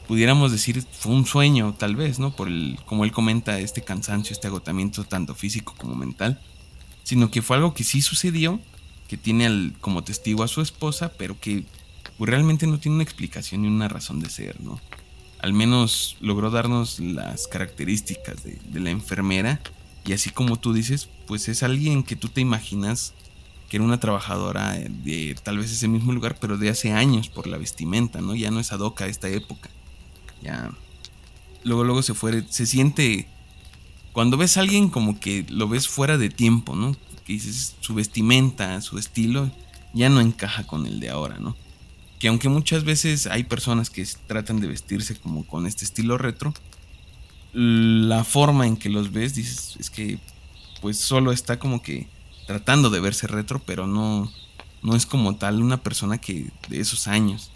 pudiéramos 0.08 0.50
decir 0.50 0.82
fue 0.90 1.12
un 1.12 1.26
sueño, 1.26 1.74
tal 1.78 1.94
vez, 1.94 2.18
¿no? 2.18 2.34
Por 2.34 2.48
el, 2.48 2.78
como 2.86 3.04
él 3.04 3.12
comenta, 3.12 3.60
este 3.60 3.82
cansancio, 3.82 4.32
este 4.32 4.48
agotamiento 4.48 5.04
tanto 5.04 5.34
físico 5.34 5.74
como 5.76 5.94
mental, 5.94 6.40
sino 7.04 7.30
que 7.30 7.42
fue 7.42 7.56
algo 7.56 7.74
que 7.74 7.84
sí 7.84 8.02
sucedió 8.02 8.60
que 9.06 9.16
tiene 9.16 9.72
como 9.80 10.04
testigo 10.04 10.42
a 10.42 10.48
su 10.48 10.60
esposa, 10.60 11.12
pero 11.16 11.38
que 11.40 11.64
pues, 12.18 12.28
realmente 12.28 12.66
no 12.66 12.78
tiene 12.78 12.96
una 12.96 13.04
explicación 13.04 13.62
ni 13.62 13.68
una 13.68 13.88
razón 13.88 14.20
de 14.20 14.28
ser, 14.28 14.60
¿no? 14.60 14.80
Al 15.40 15.52
menos 15.52 16.16
logró 16.20 16.50
darnos 16.50 16.98
las 16.98 17.46
características 17.46 18.42
de, 18.42 18.58
de 18.64 18.80
la 18.80 18.90
enfermera 18.90 19.60
y 20.04 20.12
así 20.12 20.30
como 20.30 20.58
tú 20.58 20.72
dices, 20.72 21.08
pues 21.26 21.48
es 21.48 21.62
alguien 21.62 22.02
que 22.02 22.16
tú 22.16 22.28
te 22.28 22.40
imaginas 22.40 23.14
que 23.68 23.76
era 23.76 23.84
una 23.84 24.00
trabajadora 24.00 24.72
de 24.72 25.36
tal 25.42 25.58
vez 25.58 25.70
ese 25.70 25.88
mismo 25.88 26.12
lugar, 26.12 26.38
pero 26.40 26.56
de 26.56 26.70
hace 26.70 26.92
años 26.92 27.28
por 27.28 27.46
la 27.46 27.58
vestimenta, 27.58 28.20
¿no? 28.20 28.34
Ya 28.34 28.50
no 28.50 28.60
es 28.60 28.72
adoca 28.72 29.06
esta 29.06 29.28
época. 29.28 29.68
Ya. 30.42 30.70
Luego, 31.64 31.84
luego 31.84 32.02
se 32.02 32.14
fue. 32.14 32.44
Se 32.48 32.66
siente. 32.66 33.28
Cuando 34.12 34.36
ves 34.36 34.56
a 34.56 34.60
alguien 34.60 34.88
como 34.88 35.20
que 35.20 35.44
lo 35.50 35.68
ves 35.68 35.86
fuera 35.86 36.16
de 36.16 36.30
tiempo, 36.30 36.74
¿no? 36.74 36.96
Que 37.26 37.34
dices, 37.34 37.76
su 37.80 37.94
vestimenta, 37.94 38.80
su 38.80 38.98
estilo, 38.98 39.50
ya 39.92 40.08
no 40.08 40.20
encaja 40.20 40.66
con 40.66 40.86
el 40.86 40.98
de 40.98 41.10
ahora, 41.10 41.38
¿no? 41.38 41.54
Que 42.18 42.28
aunque 42.28 42.48
muchas 42.48 42.84
veces 42.84 43.26
hay 43.26 43.44
personas 43.44 43.90
que 43.90 44.06
tratan 44.26 44.60
de 44.60 44.66
vestirse 44.66 45.14
como 45.14 45.46
con 45.46 45.66
este 45.66 45.84
estilo 45.84 46.16
retro, 46.16 46.54
la 47.52 48.24
forma 48.24 48.66
en 48.66 48.76
que 48.76 48.88
los 48.88 49.12
ves, 49.12 49.34
dices, 49.34 49.76
es 49.78 49.90
que 49.90 50.18
pues 50.80 50.98
solo 50.98 51.32
está 51.32 51.58
como 51.58 51.82
que 51.82 52.08
tratando 52.48 52.88
de 52.88 52.98
verse 52.98 53.26
retro, 53.26 53.60
pero 53.66 53.86
no, 53.86 54.32
no 54.82 54.96
es 54.96 55.04
como 55.04 55.36
tal 55.36 55.60
una 55.60 55.82
persona 55.82 56.16
que 56.16 56.50
de 56.70 56.80
esos 56.80 57.06
años. 57.06 57.50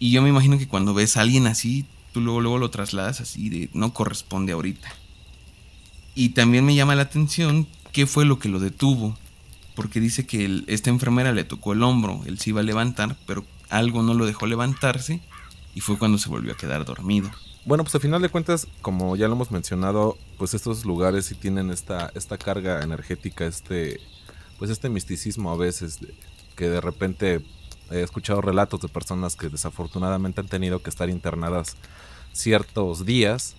Y 0.00 0.10
yo 0.10 0.22
me 0.22 0.28
imagino 0.28 0.58
que 0.58 0.66
cuando 0.66 0.92
ves 0.92 1.16
a 1.16 1.20
alguien 1.20 1.46
así, 1.46 1.86
tú 2.12 2.20
luego, 2.20 2.40
luego 2.40 2.58
lo 2.58 2.68
trasladas 2.68 3.20
así 3.20 3.48
de 3.48 3.70
no 3.74 3.94
corresponde 3.94 4.52
ahorita. 4.52 4.92
Y 6.16 6.30
también 6.30 6.64
me 6.64 6.74
llama 6.74 6.96
la 6.96 7.02
atención 7.02 7.68
qué 7.92 8.08
fue 8.08 8.24
lo 8.24 8.40
que 8.40 8.48
lo 8.48 8.58
detuvo, 8.58 9.16
porque 9.76 10.00
dice 10.00 10.26
que 10.26 10.64
esta 10.66 10.90
enfermera 10.90 11.32
le 11.32 11.44
tocó 11.44 11.72
el 11.72 11.84
hombro, 11.84 12.22
él 12.26 12.40
se 12.40 12.50
iba 12.50 12.60
a 12.60 12.64
levantar, 12.64 13.16
pero 13.24 13.44
algo 13.68 14.02
no 14.02 14.14
lo 14.14 14.26
dejó 14.26 14.48
levantarse 14.48 15.20
y 15.76 15.80
fue 15.80 15.96
cuando 15.96 16.18
se 16.18 16.28
volvió 16.28 16.54
a 16.54 16.56
quedar 16.56 16.84
dormido. 16.84 17.30
Bueno, 17.68 17.84
pues 17.84 17.94
al 17.96 18.00
final 18.00 18.22
de 18.22 18.30
cuentas, 18.30 18.66
como 18.80 19.14
ya 19.14 19.28
lo 19.28 19.34
hemos 19.34 19.50
mencionado, 19.50 20.16
pues 20.38 20.54
estos 20.54 20.86
lugares 20.86 21.26
sí 21.26 21.34
tienen 21.34 21.70
esta, 21.70 22.10
esta 22.14 22.38
carga 22.38 22.82
energética, 22.82 23.44
este, 23.44 24.00
pues 24.58 24.70
este 24.70 24.88
misticismo 24.88 25.50
a 25.50 25.56
veces, 25.58 25.98
que 26.56 26.70
de 26.70 26.80
repente 26.80 27.42
he 27.90 28.00
escuchado 28.00 28.40
relatos 28.40 28.80
de 28.80 28.88
personas 28.88 29.36
que 29.36 29.50
desafortunadamente 29.50 30.40
han 30.40 30.48
tenido 30.48 30.80
que 30.80 30.88
estar 30.88 31.10
internadas 31.10 31.76
ciertos 32.32 33.04
días 33.04 33.54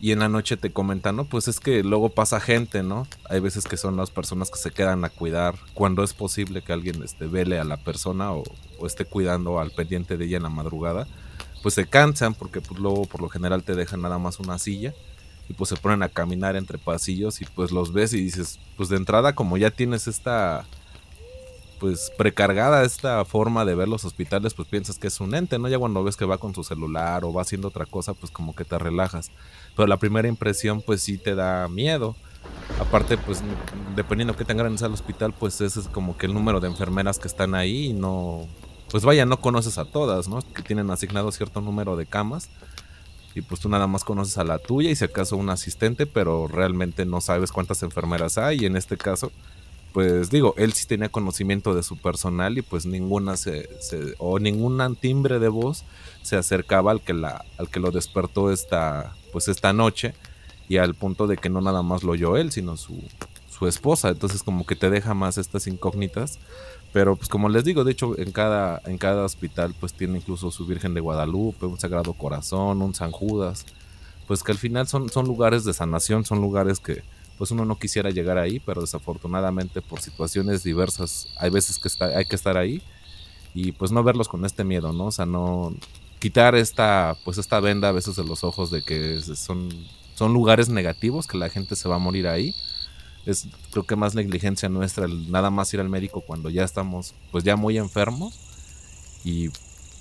y 0.00 0.10
en 0.10 0.18
la 0.18 0.28
noche 0.28 0.56
te 0.56 0.72
comentan, 0.72 1.14
¿no? 1.14 1.24
Pues 1.24 1.46
es 1.46 1.60
que 1.60 1.84
luego 1.84 2.08
pasa 2.08 2.40
gente, 2.40 2.82
¿no? 2.82 3.06
Hay 3.30 3.38
veces 3.38 3.68
que 3.68 3.76
son 3.76 3.96
las 3.96 4.10
personas 4.10 4.50
que 4.50 4.58
se 4.58 4.72
quedan 4.72 5.04
a 5.04 5.10
cuidar 5.10 5.54
cuando 5.74 6.02
es 6.02 6.12
posible 6.12 6.62
que 6.62 6.72
alguien 6.72 7.00
este, 7.04 7.28
vele 7.28 7.60
a 7.60 7.64
la 7.64 7.76
persona 7.76 8.32
o, 8.32 8.42
o 8.80 8.86
esté 8.88 9.04
cuidando 9.04 9.60
al 9.60 9.70
pendiente 9.70 10.16
de 10.16 10.24
ella 10.24 10.38
en 10.38 10.42
la 10.42 10.48
madrugada 10.48 11.06
pues 11.62 11.74
se 11.74 11.86
cansan 11.86 12.34
porque 12.34 12.60
pues 12.60 12.80
luego 12.80 13.04
por 13.06 13.22
lo 13.22 13.28
general 13.28 13.62
te 13.62 13.74
dejan 13.74 14.02
nada 14.02 14.18
más 14.18 14.40
una 14.40 14.58
silla 14.58 14.92
y 15.48 15.54
pues 15.54 15.70
se 15.70 15.76
ponen 15.76 16.02
a 16.02 16.08
caminar 16.08 16.56
entre 16.56 16.78
pasillos 16.78 17.40
y 17.40 17.44
pues 17.44 17.72
los 17.72 17.92
ves 17.92 18.12
y 18.12 18.20
dices, 18.20 18.58
pues 18.76 18.88
de 18.88 18.96
entrada 18.96 19.34
como 19.34 19.56
ya 19.56 19.70
tienes 19.70 20.06
esta 20.06 20.64
pues 21.82 22.12
precargada 22.16 22.84
esta 22.84 23.24
forma 23.24 23.64
de 23.64 23.74
ver 23.74 23.88
los 23.88 24.04
hospitales, 24.04 24.54
pues 24.54 24.68
piensas 24.68 24.98
que 24.98 25.08
es 25.08 25.18
un 25.18 25.34
ente, 25.34 25.58
¿no? 25.58 25.66
Ya 25.66 25.80
cuando 25.80 26.04
ves 26.04 26.16
que 26.16 26.24
va 26.24 26.38
con 26.38 26.54
su 26.54 26.62
celular 26.62 27.24
o 27.24 27.32
va 27.32 27.42
haciendo 27.42 27.66
otra 27.66 27.86
cosa, 27.86 28.14
pues 28.14 28.30
como 28.30 28.54
que 28.54 28.64
te 28.64 28.78
relajas. 28.78 29.32
Pero 29.74 29.88
la 29.88 29.96
primera 29.96 30.28
impresión 30.28 30.80
pues 30.80 31.02
sí 31.02 31.18
te 31.18 31.34
da 31.34 31.66
miedo. 31.66 32.14
Aparte, 32.78 33.18
pues 33.18 33.42
dependiendo 33.96 34.36
que 34.36 34.44
tan 34.44 34.58
grande 34.58 34.78
sea 34.78 34.86
el 34.86 34.94
hospital, 34.94 35.34
pues 35.36 35.60
ese 35.60 35.80
es 35.80 35.88
como 35.88 36.16
que 36.16 36.26
el 36.26 36.34
número 36.34 36.60
de 36.60 36.68
enfermeras 36.68 37.18
que 37.18 37.26
están 37.26 37.56
ahí 37.56 37.86
y 37.86 37.92
no, 37.92 38.46
pues 38.92 39.06
vaya, 39.06 39.24
no 39.24 39.40
conoces 39.40 39.78
a 39.78 39.86
todas, 39.86 40.28
¿no? 40.28 40.40
Que 40.52 40.62
tienen 40.62 40.90
asignado 40.90 41.32
cierto 41.32 41.62
número 41.62 41.96
de 41.96 42.04
camas. 42.04 42.50
Y 43.34 43.40
pues 43.40 43.58
tú 43.62 43.70
nada 43.70 43.86
más 43.86 44.04
conoces 44.04 44.36
a 44.36 44.44
la 44.44 44.58
tuya 44.58 44.90
y 44.90 44.96
si 44.96 45.02
acaso 45.02 45.38
un 45.38 45.48
asistente, 45.48 46.04
pero 46.04 46.46
realmente 46.46 47.06
no 47.06 47.22
sabes 47.22 47.52
cuántas 47.52 47.82
enfermeras 47.82 48.36
hay. 48.36 48.60
Y 48.60 48.66
en 48.66 48.76
este 48.76 48.98
caso, 48.98 49.32
pues 49.94 50.28
digo, 50.28 50.52
él 50.58 50.74
sí 50.74 50.86
tenía 50.86 51.08
conocimiento 51.08 51.74
de 51.74 51.82
su 51.82 51.96
personal 51.96 52.58
y 52.58 52.60
pues 52.60 52.84
ninguna 52.84 53.38
se, 53.38 53.66
o 54.18 54.38
ningún 54.38 54.94
timbre 54.96 55.38
de 55.38 55.48
voz 55.48 55.84
se 56.20 56.36
acercaba 56.36 56.90
al 56.92 57.00
que 57.00 57.14
la, 57.14 57.46
al 57.56 57.70
que 57.70 57.80
lo 57.80 57.92
despertó 57.92 58.52
esta, 58.52 59.16
pues 59.32 59.48
esta 59.48 59.72
noche 59.72 60.12
y 60.68 60.76
al 60.76 60.94
punto 60.94 61.26
de 61.26 61.38
que 61.38 61.48
no 61.48 61.62
nada 61.62 61.80
más 61.80 62.02
lo 62.02 62.12
oyó 62.12 62.36
él, 62.36 62.52
sino 62.52 62.76
su, 62.76 63.02
su 63.62 63.68
esposa. 63.68 64.08
Entonces 64.10 64.42
como 64.42 64.66
que 64.66 64.76
te 64.76 64.90
deja 64.90 65.14
más 65.14 65.38
estas 65.38 65.66
incógnitas 65.66 66.38
pero 66.92 67.16
pues 67.16 67.28
como 67.28 67.48
les 67.48 67.64
digo, 67.64 67.84
de 67.84 67.92
hecho 67.92 68.18
en 68.18 68.32
cada, 68.32 68.82
en 68.84 68.98
cada 68.98 69.24
hospital 69.24 69.74
pues 69.78 69.94
tiene 69.94 70.18
incluso 70.18 70.50
su 70.50 70.66
Virgen 70.66 70.92
de 70.92 71.00
Guadalupe, 71.00 71.66
un 71.66 71.80
Sagrado 71.80 72.12
Corazón, 72.12 72.82
un 72.82 72.94
San 72.94 73.10
Judas. 73.10 73.64
Pues 74.28 74.42
que 74.42 74.52
al 74.52 74.58
final 74.58 74.86
son, 74.86 75.08
son 75.08 75.26
lugares 75.26 75.64
de 75.64 75.72
sanación, 75.72 76.24
son 76.24 76.40
lugares 76.40 76.80
que 76.80 77.02
pues 77.38 77.50
uno 77.50 77.64
no 77.64 77.78
quisiera 77.78 78.10
llegar 78.10 78.38
ahí, 78.38 78.60
pero 78.60 78.82
desafortunadamente 78.82 79.80
por 79.80 80.00
situaciones 80.00 80.62
diversas 80.62 81.28
hay 81.38 81.50
veces 81.50 81.78
que 81.78 81.88
hay 82.04 82.26
que 82.26 82.36
estar 82.36 82.56
ahí 82.56 82.82
y 83.54 83.72
pues 83.72 83.90
no 83.90 84.02
verlos 84.04 84.28
con 84.28 84.44
este 84.44 84.62
miedo, 84.62 84.92
¿no? 84.92 85.06
O 85.06 85.12
sea, 85.12 85.24
no 85.26 85.74
quitar 86.18 86.54
esta 86.54 87.16
pues 87.24 87.38
esta 87.38 87.58
venda 87.60 87.88
a 87.88 87.92
veces 87.92 88.16
de 88.16 88.24
los 88.24 88.44
ojos 88.44 88.70
de 88.70 88.82
que 88.82 89.20
son, 89.22 89.70
son 90.14 90.34
lugares 90.34 90.68
negativos, 90.68 91.26
que 91.26 91.38
la 91.38 91.48
gente 91.48 91.74
se 91.74 91.88
va 91.88 91.96
a 91.96 91.98
morir 91.98 92.28
ahí 92.28 92.54
es 93.26 93.48
creo 93.70 93.84
que 93.84 93.96
más 93.96 94.14
negligencia 94.14 94.68
nuestra 94.68 95.06
nada 95.06 95.50
más 95.50 95.72
ir 95.74 95.80
al 95.80 95.88
médico 95.88 96.22
cuando 96.22 96.50
ya 96.50 96.64
estamos 96.64 97.14
pues 97.30 97.44
ya 97.44 97.56
muy 97.56 97.78
enfermos 97.78 98.38
y 99.24 99.50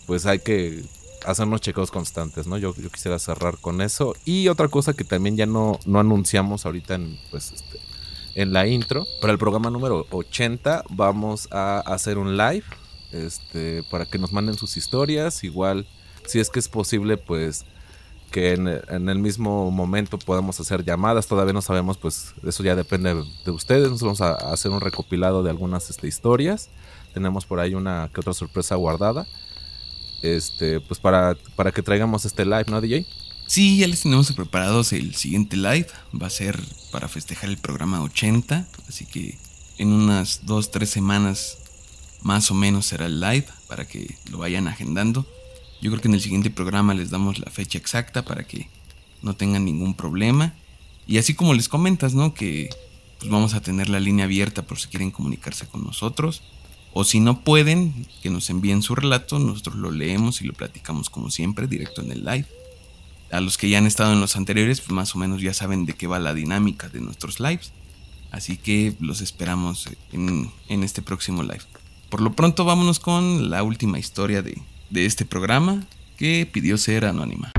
pues 0.08 0.25
hay 0.25 0.40
que 0.40 0.84
hacer 1.25 1.46
unos 1.46 1.62
chequeos 1.62 1.92
constantes, 1.92 2.48
¿no? 2.48 2.58
Yo, 2.58 2.74
yo 2.75 2.90
quisiera 2.90 3.20
cerrar 3.20 3.58
con 3.58 3.82
eso. 3.82 4.16
Y 4.25 4.48
otra 4.48 4.68
cosa 4.68 4.94
que 4.94 5.04
también 5.04 5.38
ya 5.38 5.46
no, 5.46 5.80
no 5.86 6.00
anunciamos 6.00 6.66
ahorita 6.66 6.96
en, 6.96 7.20
pues, 7.30 7.51
este, 7.51 7.80
en 8.36 8.54
la 8.54 8.68
intro, 8.68 9.06
para 9.20 9.34
el 9.34 9.40
programa 9.40 9.70
número 9.70 10.08
80 10.10 10.86
vamos 10.90 11.48
a 11.51 11.80
hacer 11.80 12.18
un 12.18 12.38
live 12.38 12.63
este, 13.12 13.84
para 13.84 14.06
que 14.06 14.18
nos 14.18 14.32
manden 14.32 14.56
sus 14.56 14.78
historias. 14.78 15.44
Igual, 15.44 15.86
si 16.25 16.40
es 16.40 16.50
que 16.50 16.60
es 16.60 16.70
posible, 16.70 17.18
pues 17.18 17.66
que 18.32 18.54
en, 18.54 18.68
el 18.68 19.20
mismo 19.20 19.70
momento 19.70 20.18
podamos 20.18 20.60
hacer 20.60 20.84
llamadas. 20.84 21.28
Todavía 21.28 21.54
no 21.54 21.62
sabemos, 21.62 21.98
pues 21.98 22.34
eso 22.44 22.64
ya 22.64 22.76
depende 22.76 23.14
de 23.46 23.52
ustedes. 23.52 23.90
Nos 23.90 24.02
vamos 24.02 24.22
a, 24.22 24.34
hacer 24.52 24.72
un 24.72 24.82
recopilado 24.82 25.44
de 25.44 25.50
algunas 25.50 25.90
este, 25.90 26.08
historias. 26.08 26.70
Tenemos 27.14 27.46
por 27.46 27.60
ahí 27.60 27.76
una 27.76 28.10
que 28.14 28.22
otra 28.22 28.34
sorpresa 28.34 28.76
guardada. 28.76 29.28
Este, 30.22 30.80
pues 30.80 31.00
para, 31.00 31.36
para 31.56 31.72
que 31.72 31.84
traigamos 31.84 32.26
este 32.26 32.46
live, 32.46 32.66
¿no, 32.68 32.82
DJ? 32.82 33.06
Sí, 33.48 33.80
ya 33.80 33.88
les 33.88 34.04
tenemos 34.04 34.32
preparados 34.32 34.94
el 34.94 35.14
siguiente 35.16 35.58
live. 35.58 35.88
Va 36.20 36.28
a 36.28 36.32
ser 36.32 36.60
para 36.92 37.08
festejar 37.08 37.50
el 37.50 37.58
programa 37.58 38.02
80. 38.02 38.66
Así 38.88 39.06
que 39.06 39.38
en 39.78 39.92
unas 39.92 40.46
2-3 40.46 40.86
semanas 40.86 41.58
más 42.22 42.50
o 42.52 42.54
menos 42.54 42.86
será 42.86 43.08
el 43.08 43.20
live 43.20 43.46
para 43.68 43.86
que 43.86 44.16
lo 44.30 44.38
vayan 44.38 44.68
agendando. 44.68 45.26
Yo 45.82 45.90
creo 45.90 46.02
que 46.02 46.08
en 46.08 46.14
el 46.14 46.22
siguiente 46.22 46.52
programa 46.52 46.94
les 46.94 47.10
damos 47.10 47.40
la 47.40 47.50
fecha 47.50 47.78
exacta 47.78 48.24
para 48.24 48.44
que 48.44 48.70
no 49.22 49.36
tengan 49.36 49.66
ningún 49.66 49.96
problema. 49.96 50.54
Y 51.08 51.18
así 51.18 51.34
como 51.34 51.54
les 51.56 51.68
comentas, 51.68 52.14
¿no? 52.14 52.34
Que 52.34 52.70
pues 53.20 53.32
vamos 53.32 53.56
a 53.56 53.62
tener 53.62 53.90
la 53.90 54.00
línea 54.00 54.26
abierta 54.26 54.62
por 54.62 54.80
si 54.80 54.88
quieren 54.88 55.12
comunicarse 55.12 55.68
con 55.68 55.84
nosotros. 55.84 56.44
O 56.94 57.04
si 57.04 57.20
no 57.20 57.42
pueden, 57.42 58.06
que 58.22 58.30
nos 58.30 58.50
envíen 58.50 58.84
su 58.84 58.96
relato, 58.96 59.40
nosotros 59.40 59.76
lo 59.78 59.92
leemos 59.92 60.42
y 60.42 60.46
lo 60.46 60.54
platicamos 60.54 61.10
como 61.10 61.32
siempre, 61.32 61.68
directo 61.68 62.02
en 62.02 62.12
el 62.12 62.26
live. 62.26 62.46
A 63.32 63.40
los 63.40 63.58
que 63.58 63.70
ya 63.70 63.78
han 63.78 63.88
estado 63.88 64.14
en 64.14 64.20
los 64.20 64.36
anteriores, 64.36 64.82
pues 64.82 64.92
más 64.92 65.16
o 65.16 65.18
menos 65.18 65.42
ya 65.42 65.54
saben 65.54 65.86
de 65.86 65.94
qué 65.94 66.06
va 66.06 66.20
la 66.20 66.34
dinámica 66.34 66.90
de 66.90 67.00
nuestros 67.00 67.40
lives. 67.40 67.72
Así 68.30 68.58
que 68.58 68.96
los 69.00 69.22
esperamos 69.22 69.90
en, 70.12 70.52
en 70.68 70.84
este 70.84 71.02
próximo 71.02 71.42
live. 71.44 71.64
Por 72.10 72.22
lo 72.22 72.34
pronto 72.34 72.66
vámonos 72.66 73.00
con 73.00 73.50
la 73.50 73.64
última 73.64 73.98
historia 73.98 74.42
de, 74.42 74.62
de 74.92 75.06
este 75.06 75.26
programa 75.26 75.88
que 76.18 76.48
pidió 76.52 76.78
ser 76.78 77.06
anónima. 77.06 77.52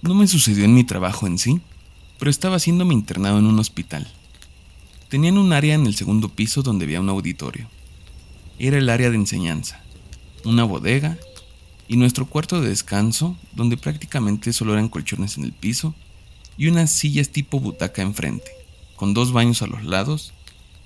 No 0.00 0.14
me 0.14 0.26
sucedió 0.26 0.64
en 0.64 0.74
mi 0.74 0.84
trabajo 0.84 1.26
en 1.26 1.38
sí, 1.38 1.60
pero 2.18 2.30
estaba 2.30 2.56
haciéndome 2.56 2.94
internado 2.94 3.38
en 3.38 3.44
un 3.44 3.58
hospital. 3.58 4.10
Tenían 5.08 5.38
un 5.38 5.52
área 5.52 5.74
en 5.74 5.86
el 5.86 5.94
segundo 5.94 6.30
piso 6.30 6.62
donde 6.62 6.86
había 6.86 7.00
un 7.00 7.08
auditorio. 7.08 7.68
Era 8.58 8.78
el 8.78 8.88
área 8.88 9.10
de 9.10 9.16
enseñanza, 9.16 9.82
una 10.44 10.64
bodega 10.64 11.18
y 11.88 11.96
nuestro 11.96 12.26
cuarto 12.26 12.60
de 12.60 12.70
descanso, 12.70 13.36
donde 13.52 13.76
prácticamente 13.76 14.52
solo 14.52 14.72
eran 14.72 14.88
colchones 14.88 15.36
en 15.36 15.44
el 15.44 15.52
piso 15.52 15.94
y 16.58 16.66
unas 16.66 16.90
sillas 16.90 17.30
tipo 17.30 17.60
butaca 17.60 18.02
enfrente, 18.02 18.50
con 18.96 19.14
dos 19.14 19.32
baños 19.32 19.62
a 19.62 19.68
los 19.68 19.84
lados 19.84 20.34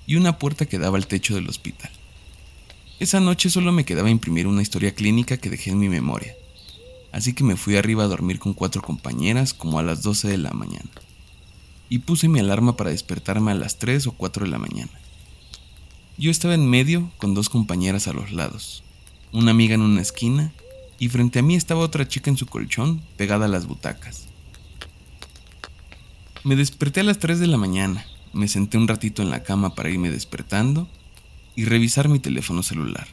y 0.05 0.15
una 0.15 0.37
puerta 0.37 0.67
que 0.67 0.77
daba 0.77 0.97
al 0.97 1.07
techo 1.07 1.33
del 1.35 1.49
hospital. 1.49 1.89
Esa 2.99 3.19
noche 3.19 3.49
solo 3.49 3.71
me 3.71 3.83
quedaba 3.83 4.11
imprimir 4.11 4.47
una 4.47 4.61
historia 4.61 4.93
clínica 4.93 5.37
que 5.37 5.49
dejé 5.49 5.71
en 5.71 5.79
mi 5.79 5.89
memoria. 5.89 6.35
así 7.11 7.33
que 7.33 7.43
me 7.43 7.57
fui 7.57 7.75
arriba 7.75 8.03
a 8.03 8.07
dormir 8.07 8.39
con 8.39 8.53
cuatro 8.53 8.81
compañeras 8.81 9.53
como 9.53 9.77
a 9.77 9.83
las 9.83 10.01
12 10.01 10.27
de 10.29 10.37
la 10.37 10.51
mañana. 10.51 10.89
Y 11.89 11.99
puse 11.99 12.27
mi 12.27 12.39
alarma 12.39 12.75
para 12.75 12.89
despertarme 12.89 13.51
a 13.51 13.55
las 13.55 13.77
3 13.77 14.07
o 14.07 14.13
4 14.13 14.45
de 14.45 14.51
la 14.51 14.57
mañana. 14.57 14.91
Yo 16.17 16.31
estaba 16.31 16.53
en 16.53 16.67
medio 16.67 17.11
con 17.17 17.33
dos 17.33 17.49
compañeras 17.49 18.07
a 18.07 18.13
los 18.13 18.31
lados, 18.31 18.83
una 19.31 19.51
amiga 19.51 19.75
en 19.75 19.81
una 19.81 20.01
esquina 20.01 20.53
y 20.97 21.09
frente 21.09 21.39
a 21.39 21.43
mí 21.43 21.55
estaba 21.55 21.81
otra 21.81 22.07
chica 22.07 22.29
en 22.29 22.37
su 22.37 22.45
colchón 22.45 23.01
pegada 23.17 23.45
a 23.45 23.49
las 23.49 23.67
butacas. 23.67 24.32
Me 26.45 26.57
desperté 26.57 26.99
a 26.99 27.03
las 27.03 27.19
3 27.19 27.39
de 27.39 27.47
la 27.47 27.55
mañana, 27.55 28.05
me 28.33 28.49
senté 28.49 28.77
un 28.77 28.89
ratito 28.89 29.21
en 29.21 29.29
la 29.29 29.43
cama 29.43 29.75
para 29.75 29.89
irme 29.89 30.11
despertando 30.11 30.89
y 31.55 31.63
revisar 31.63 32.09
mi 32.09 32.19
teléfono 32.19 32.63
celular, 32.63 33.07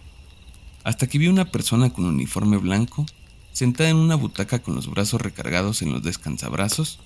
hasta 0.83 1.07
que 1.07 1.19
vi 1.19 1.29
una 1.29 1.45
persona 1.45 1.91
con 1.91 2.07
uniforme 2.07 2.57
blanco 2.57 3.07
sentada 3.53 3.89
en 3.89 3.99
una 3.99 4.17
butaca 4.17 4.59
con 4.59 4.75
los 4.75 4.91
brazos 4.91 5.21
recargados 5.21 5.81
en 5.81 5.93
los 5.93 6.03
descansabrazos, 6.03 6.99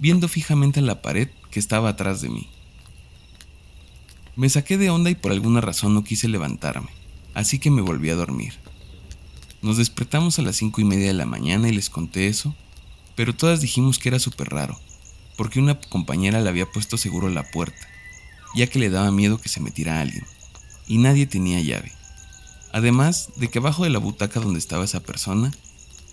viendo 0.00 0.26
fijamente 0.26 0.80
en 0.80 0.86
la 0.86 1.00
pared 1.00 1.28
que 1.52 1.60
estaba 1.60 1.90
atrás 1.90 2.20
de 2.22 2.30
mí. 2.30 2.48
Me 4.34 4.48
saqué 4.48 4.78
de 4.78 4.90
onda 4.90 5.10
y 5.10 5.14
por 5.14 5.30
alguna 5.30 5.60
razón 5.60 5.94
no 5.94 6.02
quise 6.02 6.26
levantarme, 6.26 6.90
así 7.34 7.60
que 7.60 7.70
me 7.70 7.82
volví 7.82 8.10
a 8.10 8.16
dormir. 8.16 8.54
Nos 9.62 9.76
despertamos 9.76 10.40
a 10.40 10.42
las 10.42 10.56
cinco 10.56 10.80
y 10.80 10.84
media 10.84 11.06
de 11.06 11.14
la 11.14 11.26
mañana 11.26 11.68
y 11.68 11.72
les 11.72 11.88
conté 11.88 12.26
eso, 12.26 12.52
pero 13.14 13.32
todas 13.32 13.60
dijimos 13.60 14.00
que 14.00 14.08
era 14.08 14.18
súper 14.18 14.48
raro, 14.48 14.80
porque 15.42 15.58
una 15.58 15.80
compañera 15.80 16.40
le 16.40 16.48
había 16.48 16.70
puesto 16.70 16.96
seguro 16.96 17.28
la 17.28 17.42
puerta, 17.42 17.88
ya 18.54 18.68
que 18.68 18.78
le 18.78 18.90
daba 18.90 19.10
miedo 19.10 19.38
que 19.38 19.48
se 19.48 19.58
metiera 19.58 20.00
alguien, 20.00 20.24
y 20.86 20.98
nadie 20.98 21.26
tenía 21.26 21.60
llave. 21.60 21.90
Además 22.72 23.30
de 23.34 23.48
que 23.48 23.58
abajo 23.58 23.82
de 23.82 23.90
la 23.90 23.98
butaca 23.98 24.38
donde 24.38 24.60
estaba 24.60 24.84
esa 24.84 25.00
persona 25.00 25.50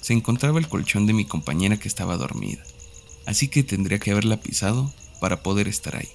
se 0.01 0.13
encontraba 0.13 0.57
el 0.57 0.67
colchón 0.67 1.05
de 1.05 1.13
mi 1.13 1.25
compañera 1.25 1.77
que 1.77 1.87
estaba 1.87 2.17
dormida, 2.17 2.63
así 3.27 3.49
que 3.49 3.61
tendría 3.61 3.99
que 3.99 4.09
haberla 4.09 4.37
pisado 4.37 4.91
para 5.21 5.43
poder 5.43 5.67
estar 5.67 5.95
ahí. 5.95 6.09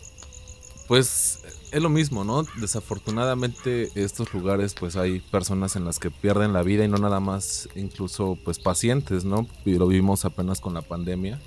Pues 0.88 1.38
es 1.70 1.80
lo 1.80 1.90
mismo, 1.90 2.24
¿no? 2.24 2.44
Desafortunadamente 2.56 3.92
estos 3.94 4.34
lugares 4.34 4.74
pues 4.74 4.96
hay 4.96 5.20
personas 5.20 5.76
en 5.76 5.84
las 5.84 6.00
que 6.00 6.10
pierden 6.10 6.52
la 6.52 6.64
vida 6.64 6.84
y 6.84 6.88
no 6.88 6.98
nada 6.98 7.20
más 7.20 7.68
incluso 7.76 8.36
pues 8.44 8.58
pacientes, 8.58 9.24
¿no? 9.24 9.46
Y 9.64 9.74
lo 9.74 9.86
vimos 9.86 10.24
apenas 10.24 10.60
con 10.60 10.74
la 10.74 10.82
pandemia. 10.82 11.40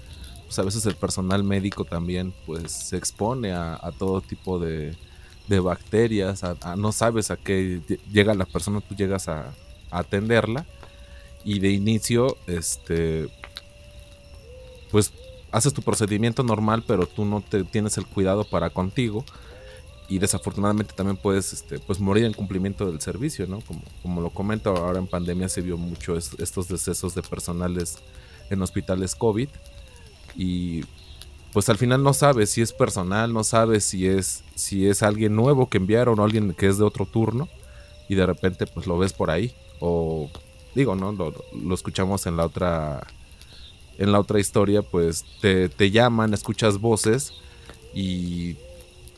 Pues 0.47 0.57
a 0.59 0.63
veces 0.63 0.85
el 0.85 0.95
personal 0.95 1.43
médico 1.43 1.83
también 1.83 2.33
pues 2.45 2.71
se 2.71 2.97
expone 2.97 3.51
a, 3.51 3.91
todo 3.99 4.21
tipo 4.21 4.57
de, 4.57 4.95
bacterias, 5.47 6.41
no 6.77 6.91
sabes 6.91 7.31
a 7.31 7.37
qué 7.37 7.81
llega 8.11 8.33
la 8.33 8.45
persona, 8.45 8.81
tú 8.81 8.95
llegas 8.95 9.27
a 9.27 9.53
atenderla 9.91 10.65
y 11.47 11.59
de 11.59 11.71
inicio, 11.71 12.37
este, 12.47 13.29
pues 14.91 15.13
haces 15.51 15.73
tu 15.73 15.81
procedimiento 15.81 16.43
normal, 16.43 16.83
pero 16.85 17.07
tú 17.07 17.23
no 17.23 17.41
te 17.41 17.63
tienes 17.63 17.97
el 17.97 18.05
cuidado 18.05 18.43
para 18.43 18.69
contigo 18.69 19.23
y 20.09 20.19
desafortunadamente 20.19 20.93
también 20.93 21.15
puedes 21.15 21.53
este, 21.53 21.79
pues 21.79 21.99
morir 22.01 22.25
en 22.25 22.33
cumplimiento 22.33 22.85
del 22.85 22.99
servicio, 22.99 23.47
¿no? 23.47 23.61
Como, 23.61 23.81
como 24.01 24.21
lo 24.21 24.29
comento, 24.29 24.75
ahora 24.75 24.99
en 24.99 25.07
pandemia 25.07 25.47
se 25.47 25.61
vio 25.61 25.77
mucho 25.77 26.17
estos 26.17 26.67
decesos 26.67 27.15
de 27.15 27.21
personales 27.21 27.99
en 28.49 28.61
hospitales 28.61 29.15
COVID 29.15 29.47
y 30.37 30.85
pues 31.51 31.69
al 31.69 31.77
final 31.77 32.03
no 32.03 32.13
sabes 32.13 32.51
si 32.51 32.61
es 32.61 32.71
personal, 32.71 33.33
no 33.33 33.43
sabes 33.43 33.83
si 33.83 34.07
es, 34.07 34.43
si 34.55 34.87
es 34.87 35.01
alguien 35.03 35.35
nuevo 35.35 35.69
que 35.69 35.77
enviaron 35.77 36.19
o 36.19 36.23
alguien 36.23 36.53
que 36.53 36.67
es 36.67 36.77
de 36.77 36.83
otro 36.83 37.05
turno 37.05 37.49
y 38.07 38.15
de 38.15 38.25
repente 38.25 38.67
pues 38.67 38.87
lo 38.87 38.97
ves 38.97 39.11
por 39.11 39.31
ahí 39.31 39.53
o 39.79 40.29
digo, 40.75 40.95
¿no? 40.95 41.11
Lo, 41.11 41.73
escuchamos 41.73 42.27
en 42.27 42.37
la 42.37 42.45
otra 42.45 43.05
en 43.97 44.11
la 44.11 44.19
otra 44.19 44.39
historia, 44.39 44.83
pues 44.83 45.25
te, 45.41 45.69
te, 45.69 45.89
llaman, 45.89 46.35
escuchas 46.35 46.79
voces 46.79 47.33
y 47.95 48.55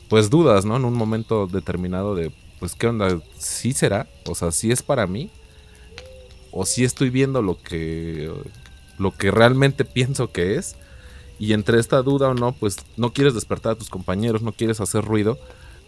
pues 0.08 0.30
dudas, 0.30 0.64
¿no? 0.64 0.76
En 0.76 0.86
un 0.86 0.94
momento 0.94 1.46
determinado 1.46 2.14
de, 2.14 2.32
pues, 2.58 2.74
¿qué 2.74 2.86
onda? 2.86 3.20
¿Sí 3.38 3.72
será? 3.72 4.08
O 4.26 4.34
sea, 4.34 4.50
¿sí 4.52 4.72
es 4.72 4.82
para 4.82 5.06
mí? 5.06 5.30
¿O 6.50 6.64
sí 6.64 6.84
estoy 6.84 7.10
viendo 7.10 7.42
lo 7.42 7.60
que, 7.62 8.32
lo 8.98 9.16
que 9.16 9.30
realmente 9.30 9.84
pienso 9.84 10.32
que 10.32 10.56
es? 10.56 10.76
Y 11.40 11.54
entre 11.54 11.80
esta 11.80 12.02
duda 12.02 12.28
o 12.28 12.34
no, 12.34 12.52
pues 12.52 12.76
no 12.98 13.14
quieres 13.14 13.32
despertar 13.32 13.72
a 13.72 13.74
tus 13.74 13.88
compañeros, 13.88 14.42
no 14.42 14.52
quieres 14.52 14.78
hacer 14.78 15.02
ruido, 15.02 15.38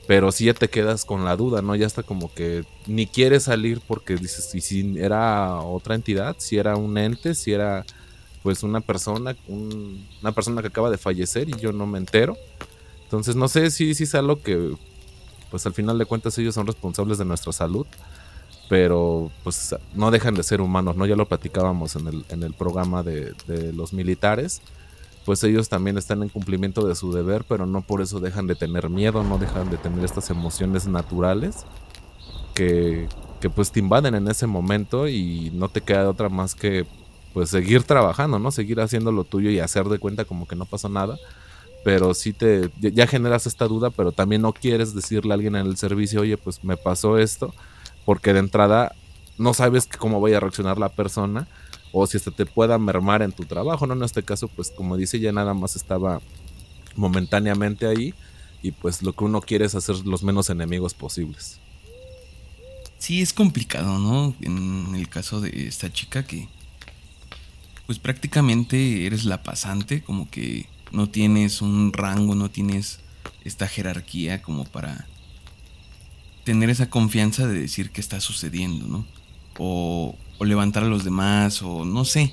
pero 0.06 0.32
si 0.32 0.46
ya 0.46 0.54
te 0.54 0.68
quedas 0.68 1.04
con 1.04 1.26
la 1.26 1.36
duda, 1.36 1.60
¿no? 1.60 1.76
Ya 1.76 1.86
está 1.86 2.02
como 2.02 2.32
que 2.32 2.64
ni 2.86 3.06
quieres 3.06 3.42
salir 3.42 3.82
porque 3.86 4.16
dices, 4.16 4.54
¿y 4.54 4.62
si 4.62 4.98
era 4.98 5.56
otra 5.56 5.94
entidad? 5.94 6.36
Si 6.38 6.56
era 6.56 6.76
un 6.76 6.96
ente, 6.96 7.34
si 7.34 7.52
era 7.52 7.84
pues 8.42 8.62
una 8.62 8.80
persona, 8.80 9.36
una 9.46 10.32
persona 10.32 10.62
que 10.62 10.68
acaba 10.68 10.88
de 10.88 10.96
fallecer 10.96 11.50
y 11.50 11.60
yo 11.60 11.70
no 11.70 11.86
me 11.86 11.98
entero. 11.98 12.34
Entonces 13.04 13.36
no 13.36 13.46
sé 13.46 13.70
si, 13.70 13.94
si 13.94 14.04
es 14.04 14.14
algo 14.14 14.40
que 14.40 14.74
pues 15.50 15.66
al 15.66 15.74
final 15.74 15.98
de 15.98 16.06
cuentas 16.06 16.38
ellos 16.38 16.54
son 16.54 16.66
responsables 16.66 17.18
de 17.18 17.26
nuestra 17.26 17.52
salud, 17.52 17.86
pero 18.70 19.30
pues 19.44 19.76
no 19.92 20.10
dejan 20.10 20.34
de 20.34 20.44
ser 20.44 20.62
humanos, 20.62 20.96
¿no? 20.96 21.04
Ya 21.04 21.14
lo 21.14 21.28
platicábamos 21.28 21.94
en 21.96 22.08
el, 22.08 22.24
en 22.30 22.42
el 22.42 22.54
programa 22.54 23.02
de, 23.02 23.34
de 23.46 23.74
los 23.74 23.92
militares 23.92 24.62
pues 25.24 25.42
ellos 25.44 25.68
también 25.68 25.98
están 25.98 26.22
en 26.22 26.28
cumplimiento 26.28 26.86
de 26.86 26.94
su 26.94 27.12
deber, 27.12 27.44
pero 27.48 27.66
no 27.66 27.82
por 27.82 28.02
eso 28.02 28.20
dejan 28.20 28.46
de 28.46 28.54
tener 28.54 28.90
miedo, 28.90 29.22
no 29.22 29.38
dejan 29.38 29.70
de 29.70 29.76
tener 29.76 30.04
estas 30.04 30.30
emociones 30.30 30.86
naturales 30.86 31.64
que, 32.54 33.08
que 33.40 33.50
pues 33.50 33.70
te 33.70 33.80
invaden 33.80 34.14
en 34.14 34.28
ese 34.28 34.46
momento 34.46 35.08
y 35.08 35.50
no 35.54 35.68
te 35.68 35.80
queda 35.80 36.08
otra 36.08 36.28
más 36.28 36.54
que 36.54 36.86
pues 37.32 37.50
seguir 37.50 37.84
trabajando, 37.84 38.38
¿no? 38.38 38.50
Seguir 38.50 38.80
haciendo 38.80 39.12
lo 39.12 39.24
tuyo 39.24 39.50
y 39.50 39.60
hacer 39.60 39.86
de 39.86 39.98
cuenta 39.98 40.24
como 40.24 40.46
que 40.46 40.56
no 40.56 40.66
pasó 40.66 40.88
nada. 40.88 41.16
Pero 41.84 42.14
sí 42.14 42.32
te, 42.32 42.70
ya 42.78 43.06
generas 43.06 43.46
esta 43.46 43.66
duda, 43.66 43.90
pero 43.90 44.12
también 44.12 44.42
no 44.42 44.52
quieres 44.52 44.94
decirle 44.94 45.32
a 45.32 45.34
alguien 45.34 45.56
en 45.56 45.66
el 45.66 45.76
servicio, 45.76 46.20
oye, 46.20 46.36
pues 46.36 46.62
me 46.62 46.76
pasó 46.76 47.18
esto, 47.18 47.52
porque 48.04 48.32
de 48.32 48.38
entrada 48.38 48.94
no 49.38 49.54
sabes 49.54 49.88
cómo 49.98 50.20
vaya 50.20 50.36
a 50.36 50.40
reaccionar 50.40 50.78
la 50.78 50.90
persona 50.90 51.48
o 51.92 52.06
si 52.06 52.16
hasta 52.16 52.30
te 52.30 52.46
pueda 52.46 52.78
mermar 52.78 53.22
en 53.22 53.32
tu 53.32 53.44
trabajo, 53.44 53.86
¿no? 53.86 53.94
En 53.94 54.02
este 54.02 54.22
caso, 54.22 54.48
pues 54.48 54.70
como 54.70 54.96
dice, 54.96 55.20
ya 55.20 55.32
nada 55.32 55.54
más 55.54 55.76
estaba 55.76 56.20
momentáneamente 56.96 57.86
ahí 57.86 58.14
y 58.62 58.72
pues 58.72 59.02
lo 59.02 59.12
que 59.12 59.24
uno 59.24 59.40
quiere 59.40 59.66
es 59.66 59.74
hacer 59.74 59.96
los 60.06 60.22
menos 60.22 60.50
enemigos 60.50 60.94
posibles. 60.94 61.58
Sí, 62.98 63.20
es 63.20 63.32
complicado, 63.32 63.98
¿no? 63.98 64.34
En 64.40 64.94
el 64.94 65.08
caso 65.08 65.40
de 65.40 65.66
esta 65.66 65.92
chica 65.92 66.24
que 66.24 66.48
pues 67.86 67.98
prácticamente 67.98 69.06
eres 69.06 69.24
la 69.24 69.42
pasante, 69.42 70.02
como 70.02 70.30
que 70.30 70.66
no 70.92 71.08
tienes 71.08 71.62
un 71.62 71.92
rango, 71.92 72.34
no 72.34 72.50
tienes 72.50 73.00
esta 73.44 73.66
jerarquía 73.66 74.40
como 74.40 74.64
para 74.64 75.06
tener 76.44 76.70
esa 76.70 76.90
confianza 76.90 77.46
de 77.46 77.60
decir 77.60 77.90
qué 77.90 78.00
está 78.00 78.20
sucediendo, 78.20 78.86
¿no? 78.86 79.06
O, 79.58 80.16
o 80.38 80.44
levantar 80.44 80.84
a 80.84 80.88
los 80.88 81.04
demás, 81.04 81.62
o 81.62 81.84
no 81.84 82.04
sé. 82.04 82.32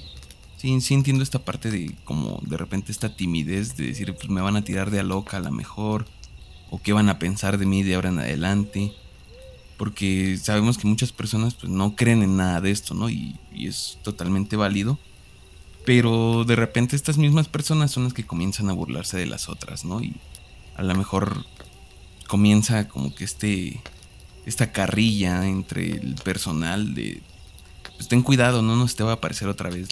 Sí, 0.58 0.82
sí 0.82 0.94
entiendo 0.94 1.24
esta 1.24 1.40
parte 1.40 1.72
de 1.72 1.96
como 2.04 2.42
de 2.46 2.58
repente 2.58 2.92
esta 2.92 3.16
timidez 3.16 3.78
de 3.78 3.88
decir, 3.88 4.14
pues 4.14 4.30
me 4.30 4.42
van 4.42 4.58
a 4.58 4.64
tirar 4.64 4.92
de 4.92 5.00
a 5.00 5.04
loca 5.04 5.38
a 5.38 5.42
la 5.42 5.52
mejor, 5.52 6.06
o 6.70 6.82
qué 6.82 6.92
van 6.94 7.10
a 7.10 7.20
pensar 7.20 7.58
de 7.58 7.66
mí 7.66 7.84
de 7.84 7.96
ahora 7.96 8.10
en 8.10 8.20
adelante. 8.20 8.94
Porque 9.78 10.38
sabemos 10.38 10.78
que 10.78 10.88
muchas 10.88 11.14
personas 11.14 11.54
pues 11.54 11.72
no 11.72 11.96
creen 11.96 12.22
en 12.22 12.36
nada 12.36 12.60
de 12.60 12.72
esto, 12.72 12.94
¿no? 12.94 13.10
Y, 13.10 13.38
y 13.54 13.68
es 13.68 13.98
totalmente 14.04 14.58
válido. 14.58 15.00
Pero 15.86 16.44
de 16.44 16.58
repente 16.58 16.98
estas 16.98 17.18
mismas 17.18 17.48
personas 17.48 17.92
son 17.92 18.04
las 18.04 18.14
que 18.14 18.26
comienzan 18.26 18.70
a 18.70 18.74
burlarse 18.74 19.18
de 19.18 19.26
las 19.26 19.48
otras, 19.48 19.86
¿no? 19.86 20.02
Y 20.02 20.16
a 20.76 20.84
lo 20.84 20.94
mejor 20.96 21.46
comienza 22.28 22.88
como 22.88 23.16
que 23.16 23.24
este 23.24 23.82
esta 24.46 24.72
carrilla 24.72 25.48
entre 25.48 25.92
el 25.92 26.16
personal 26.16 26.94
de 26.94 27.22
pues 27.98 28.08
ten 28.08 28.22
cuidado, 28.22 28.62
no 28.62 28.76
nos 28.76 28.96
te 28.96 29.04
va 29.04 29.12
a 29.12 29.16
aparecer 29.16 29.50
otra 29.50 29.70
vez 29.70 29.90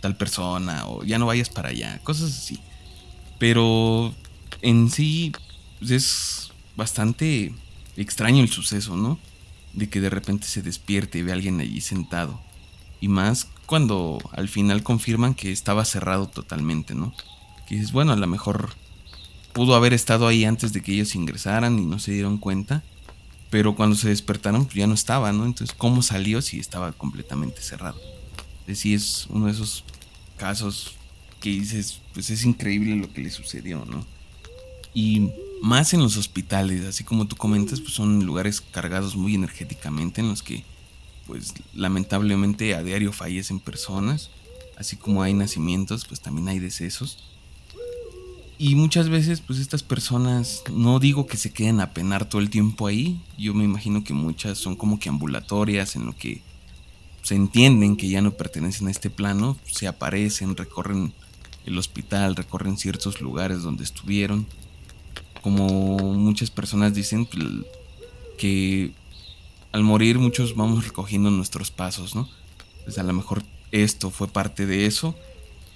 tal 0.00 0.16
persona 0.16 0.86
o 0.86 1.04
ya 1.04 1.18
no 1.18 1.26
vayas 1.26 1.48
para 1.50 1.68
allá, 1.68 2.00
cosas 2.02 2.36
así. 2.36 2.58
Pero 3.38 4.14
en 4.62 4.90
sí 4.90 5.32
pues, 5.78 5.90
es 5.90 6.52
bastante 6.76 7.54
extraño 7.96 8.42
el 8.42 8.48
suceso, 8.48 8.96
¿no? 8.96 9.18
De 9.72 9.88
que 9.88 10.00
de 10.00 10.10
repente 10.10 10.46
se 10.46 10.62
despierte 10.62 11.18
y 11.18 11.22
ve 11.22 11.32
a 11.32 11.34
alguien 11.34 11.60
allí 11.60 11.80
sentado. 11.80 12.40
Y 13.00 13.08
más 13.08 13.48
cuando 13.66 14.18
al 14.32 14.48
final 14.48 14.82
confirman 14.82 15.34
que 15.34 15.52
estaba 15.52 15.84
cerrado 15.84 16.28
totalmente, 16.28 16.94
¿no? 16.94 17.14
Que 17.68 17.76
dices, 17.76 17.92
bueno, 17.92 18.12
a 18.12 18.16
lo 18.16 18.26
mejor 18.26 18.74
pudo 19.52 19.74
haber 19.74 19.92
estado 19.92 20.28
ahí 20.28 20.44
antes 20.44 20.72
de 20.72 20.82
que 20.82 20.92
ellos 20.92 21.14
ingresaran 21.14 21.78
y 21.78 21.84
no 21.84 21.98
se 21.98 22.12
dieron 22.12 22.38
cuenta. 22.38 22.82
Pero 23.50 23.76
cuando 23.76 23.96
se 23.96 24.08
despertaron, 24.08 24.64
pues 24.64 24.76
ya 24.76 24.86
no 24.86 24.94
estaba, 24.94 25.32
¿no? 25.32 25.44
Entonces, 25.46 25.74
¿cómo 25.76 26.02
salió 26.02 26.42
si 26.42 26.58
estaba 26.58 26.92
completamente 26.92 27.62
cerrado? 27.62 28.00
Es 28.62 28.66
decir, 28.66 28.96
es 28.96 29.26
uno 29.30 29.46
de 29.46 29.52
esos 29.52 29.84
casos 30.36 30.94
que 31.40 31.50
dices, 31.50 32.00
pues 32.12 32.30
es 32.30 32.44
increíble 32.44 32.96
lo 32.96 33.12
que 33.12 33.22
le 33.22 33.30
sucedió, 33.30 33.84
¿no? 33.84 34.04
Y 34.92 35.30
más 35.62 35.94
en 35.94 36.00
los 36.00 36.16
hospitales, 36.16 36.84
así 36.84 37.04
como 37.04 37.26
tú 37.26 37.36
comentas, 37.36 37.80
pues 37.80 37.94
son 37.94 38.24
lugares 38.24 38.60
cargados 38.60 39.16
muy 39.16 39.34
energéticamente 39.34 40.20
en 40.20 40.28
los 40.28 40.42
que 40.42 40.64
pues 41.26 41.54
lamentablemente 41.74 42.74
a 42.74 42.82
diario 42.82 43.12
fallecen 43.12 43.58
personas, 43.60 44.30
así 44.76 44.96
como 44.96 45.22
hay 45.22 45.34
nacimientos, 45.34 46.04
pues 46.06 46.20
también 46.20 46.48
hay 46.48 46.58
decesos. 46.58 47.18
Y 48.58 48.74
muchas 48.74 49.10
veces, 49.10 49.42
pues 49.42 49.58
estas 49.58 49.82
personas, 49.82 50.62
no 50.72 50.98
digo 50.98 51.26
que 51.26 51.36
se 51.36 51.52
queden 51.52 51.80
a 51.80 51.92
penar 51.92 52.26
todo 52.26 52.40
el 52.40 52.48
tiempo 52.48 52.86
ahí, 52.86 53.20
yo 53.36 53.52
me 53.52 53.64
imagino 53.64 54.02
que 54.02 54.14
muchas 54.14 54.56
son 54.56 54.76
como 54.76 54.98
que 54.98 55.10
ambulatorias 55.10 55.94
en 55.94 56.06
lo 56.06 56.16
que 56.16 56.40
se 57.22 57.34
entienden 57.34 57.96
que 57.96 58.08
ya 58.08 58.22
no 58.22 58.30
pertenecen 58.30 58.88
a 58.88 58.90
este 58.90 59.10
plano, 59.10 59.58
se 59.66 59.88
aparecen, 59.88 60.56
recorren 60.56 61.12
el 61.66 61.76
hospital, 61.76 62.36
recorren 62.36 62.78
ciertos 62.78 63.20
lugares 63.20 63.62
donde 63.62 63.84
estuvieron. 63.84 64.46
Como 65.42 65.98
muchas 66.14 66.50
personas 66.50 66.94
dicen 66.94 67.26
pues, 67.26 67.44
que 68.38 68.92
al 69.72 69.82
morir 69.82 70.18
muchos 70.18 70.54
vamos 70.54 70.84
recogiendo 70.84 71.30
nuestros 71.30 71.70
pasos, 71.70 72.14
¿no? 72.14 72.28
Pues 72.84 72.96
a 72.96 73.02
lo 73.02 73.12
mejor 73.12 73.42
esto 73.72 74.10
fue 74.10 74.28
parte 74.28 74.64
de 74.64 74.86
eso. 74.86 75.14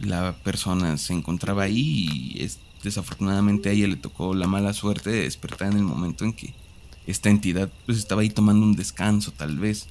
La 0.02 0.34
persona 0.34 0.96
se 0.96 1.12
encontraba 1.12 1.64
ahí 1.64 2.08
y 2.34 2.42
es, 2.42 2.58
desafortunadamente 2.82 3.68
a 3.68 3.72
ella 3.72 3.86
le 3.86 3.96
tocó 3.96 4.34
la 4.34 4.46
mala 4.46 4.72
suerte 4.72 5.10
de 5.10 5.22
despertar 5.22 5.72
en 5.72 5.78
el 5.78 5.84
momento 5.84 6.24
en 6.24 6.32
que 6.32 6.54
esta 7.06 7.28
entidad 7.28 7.70
pues 7.86 7.98
estaba 7.98 8.22
ahí 8.22 8.30
tomando 8.30 8.64
un 8.64 8.76
descanso 8.76 9.32
tal 9.32 9.58
vez. 9.58 9.88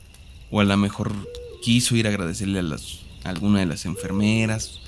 O 0.52 0.62
a 0.62 0.64
lo 0.64 0.78
mejor 0.78 1.14
quiso 1.62 1.96
ir 1.96 2.08
a 2.08 2.10
agradecerle 2.10 2.60
a, 2.60 2.64
las, 2.64 3.00
alguna 3.24 3.60
de 3.60 3.68
las 3.68 3.86
enfermeras. 3.86 4.80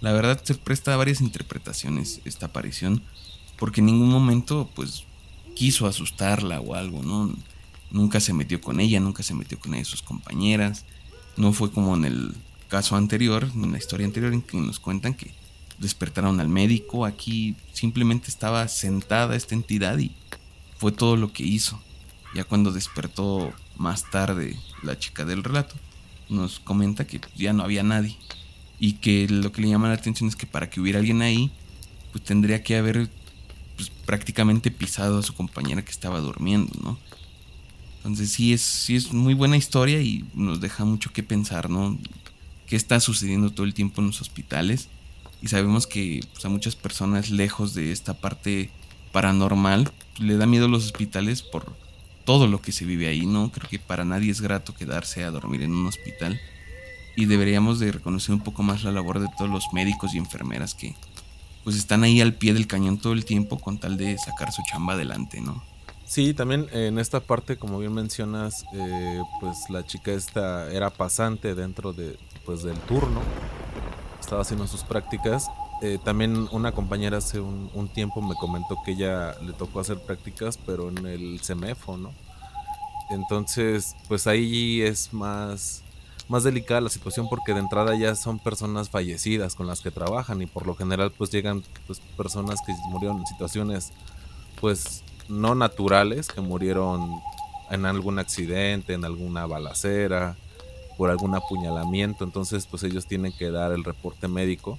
La 0.00 0.12
verdad 0.12 0.40
se 0.44 0.54
presta 0.54 0.94
a 0.94 0.96
varias 0.96 1.20
interpretaciones 1.20 2.20
esta 2.24 2.46
aparición. 2.46 3.02
Porque 3.58 3.80
en 3.80 3.86
ningún 3.86 4.10
momento 4.10 4.70
pues 4.74 5.04
quiso 5.56 5.88
asustarla 5.88 6.60
o 6.60 6.74
algo, 6.74 7.02
¿no? 7.02 7.34
Nunca 7.90 8.20
se 8.20 8.32
metió 8.32 8.60
con 8.60 8.78
ella, 8.78 9.00
nunca 9.00 9.24
se 9.24 9.34
metió 9.34 9.58
con 9.58 9.74
ella 9.74 9.84
sus 9.84 10.02
compañeras. 10.02 10.84
No 11.36 11.52
fue 11.52 11.72
como 11.72 11.96
en 11.96 12.04
el 12.04 12.34
caso 12.68 12.96
anterior, 12.96 13.50
en 13.54 13.72
la 13.72 13.78
historia 13.78 14.06
anterior, 14.06 14.32
en 14.32 14.42
que 14.42 14.56
nos 14.58 14.78
cuentan 14.78 15.14
que 15.14 15.32
despertaron 15.78 16.40
al 16.40 16.48
médico. 16.48 17.04
Aquí 17.04 17.56
simplemente 17.72 18.28
estaba 18.28 18.68
sentada 18.68 19.36
esta 19.36 19.54
entidad 19.54 19.98
y 19.98 20.12
fue 20.78 20.92
todo 20.92 21.16
lo 21.16 21.32
que 21.32 21.44
hizo. 21.44 21.80
Ya 22.34 22.44
cuando 22.44 22.72
despertó 22.72 23.52
más 23.76 24.10
tarde 24.10 24.56
la 24.82 24.98
chica 24.98 25.24
del 25.24 25.42
relato, 25.42 25.74
nos 26.28 26.60
comenta 26.60 27.06
que 27.06 27.20
ya 27.36 27.52
no 27.52 27.62
había 27.62 27.82
nadie. 27.82 28.16
Y 28.80 28.94
que 28.94 29.26
lo 29.28 29.50
que 29.50 29.62
le 29.62 29.68
llama 29.68 29.88
la 29.88 29.94
atención 29.94 30.28
es 30.28 30.36
que 30.36 30.46
para 30.46 30.70
que 30.70 30.80
hubiera 30.80 31.00
alguien 31.00 31.22
ahí, 31.22 31.50
pues 32.12 32.22
tendría 32.22 32.62
que 32.62 32.76
haber 32.76 33.10
pues, 33.76 33.90
prácticamente 33.90 34.70
pisado 34.70 35.18
a 35.18 35.22
su 35.22 35.34
compañera 35.34 35.84
que 35.84 35.90
estaba 35.90 36.20
durmiendo, 36.20 36.72
¿no? 36.82 36.98
Entonces 37.98 38.30
sí 38.30 38.52
es, 38.52 38.62
sí 38.62 38.94
es 38.94 39.12
muy 39.12 39.34
buena 39.34 39.56
historia 39.56 40.00
y 40.00 40.24
nos 40.32 40.60
deja 40.60 40.84
mucho 40.84 41.12
que 41.12 41.24
pensar, 41.24 41.68
¿no? 41.68 41.98
¿Qué 42.68 42.76
está 42.76 43.00
sucediendo 43.00 43.50
todo 43.50 43.64
el 43.64 43.72
tiempo 43.72 44.00
en 44.00 44.08
los 44.08 44.20
hospitales? 44.20 44.88
Y 45.40 45.48
sabemos 45.48 45.86
que 45.86 46.20
pues, 46.32 46.44
a 46.44 46.50
muchas 46.50 46.76
personas 46.76 47.30
lejos 47.30 47.72
de 47.74 47.92
esta 47.92 48.14
parte 48.14 48.70
paranormal 49.10 49.90
le 50.18 50.36
da 50.36 50.46
miedo 50.46 50.66
a 50.66 50.68
los 50.68 50.84
hospitales 50.84 51.42
por 51.42 51.74
todo 52.26 52.46
lo 52.46 52.60
que 52.60 52.72
se 52.72 52.84
vive 52.84 53.08
ahí, 53.08 53.24
¿no? 53.24 53.50
Creo 53.50 53.70
que 53.70 53.78
para 53.78 54.04
nadie 54.04 54.30
es 54.30 54.42
grato 54.42 54.74
quedarse 54.74 55.24
a 55.24 55.30
dormir 55.30 55.62
en 55.62 55.72
un 55.72 55.86
hospital 55.86 56.38
y 57.16 57.24
deberíamos 57.24 57.78
de 57.78 57.90
reconocer 57.90 58.34
un 58.34 58.42
poco 58.42 58.62
más 58.62 58.84
la 58.84 58.92
labor 58.92 59.18
de 59.18 59.28
todos 59.38 59.50
los 59.50 59.64
médicos 59.72 60.14
y 60.14 60.18
enfermeras 60.18 60.74
que 60.74 60.94
pues 61.64 61.74
están 61.74 62.04
ahí 62.04 62.20
al 62.20 62.34
pie 62.34 62.52
del 62.52 62.66
cañón 62.66 62.98
todo 62.98 63.14
el 63.14 63.24
tiempo 63.24 63.58
con 63.58 63.78
tal 63.78 63.96
de 63.96 64.18
sacar 64.18 64.52
su 64.52 64.62
chamba 64.70 64.92
adelante, 64.92 65.40
¿no? 65.40 65.62
Sí, 66.08 66.32
también 66.32 66.68
en 66.72 66.98
esta 66.98 67.20
parte, 67.20 67.58
como 67.58 67.78
bien 67.78 67.92
mencionas, 67.92 68.64
eh, 68.72 69.20
pues 69.40 69.68
la 69.68 69.84
chica 69.84 70.12
esta 70.12 70.72
era 70.72 70.88
pasante 70.88 71.54
dentro 71.54 71.92
de, 71.92 72.18
pues, 72.48 72.62
del 72.62 72.78
turno, 72.80 73.20
estaba 74.20 74.42
haciendo 74.42 74.66
sus 74.66 74.82
prácticas 74.82 75.48
eh, 75.80 75.98
también 76.02 76.48
una 76.50 76.72
compañera 76.72 77.18
hace 77.18 77.38
un, 77.38 77.88
tiempo 77.94 78.20
me 78.20 78.34
comentó 78.34 78.76
que 78.84 78.92
ella 78.92 79.36
le 79.40 79.52
tocó 79.52 79.78
hacer 79.78 79.98
prácticas, 79.98 80.58
pero 80.58 80.88
en 80.88 81.06
el 81.06 81.40
CEMEFO, 81.40 81.96
¿no? 81.96 82.12
Entonces, 83.10 83.94
pues 84.08 84.26
ahí 84.26 84.82
es 84.82 85.12
más, 85.12 85.82
más 86.28 86.42
delicada 86.42 86.80
la 86.80 86.88
situación 86.88 87.28
porque 87.28 87.54
de 87.54 87.60
entrada 87.60 87.96
ya 87.96 88.16
son 88.16 88.40
personas 88.40 88.90
fallecidas 88.90 89.54
con 89.54 89.68
las 89.68 89.80
que 89.80 89.92
trabajan 89.92 90.42
y 90.42 90.46
por 90.46 90.66
lo 90.66 90.74
general 90.74 91.12
pues 91.16 91.30
llegan 91.30 91.62
pues, 91.86 92.00
personas 92.16 92.58
que 92.66 92.72
murieron 92.90 93.18
en 93.18 93.26
situaciones 93.26 93.92
pues 94.60 95.04
no 95.28 95.54
naturales, 95.54 96.26
que 96.26 96.40
murieron 96.40 97.20
en 97.70 97.86
algún 97.86 98.18
accidente, 98.18 98.94
en 98.94 99.04
alguna 99.04 99.46
balacera, 99.46 100.36
por 100.98 101.10
algún 101.10 101.34
apuñalamiento, 101.34 102.24
entonces 102.24 102.66
pues 102.66 102.82
ellos 102.82 103.06
tienen 103.06 103.32
que 103.32 103.50
dar 103.50 103.72
el 103.72 103.84
reporte 103.84 104.28
médico 104.28 104.78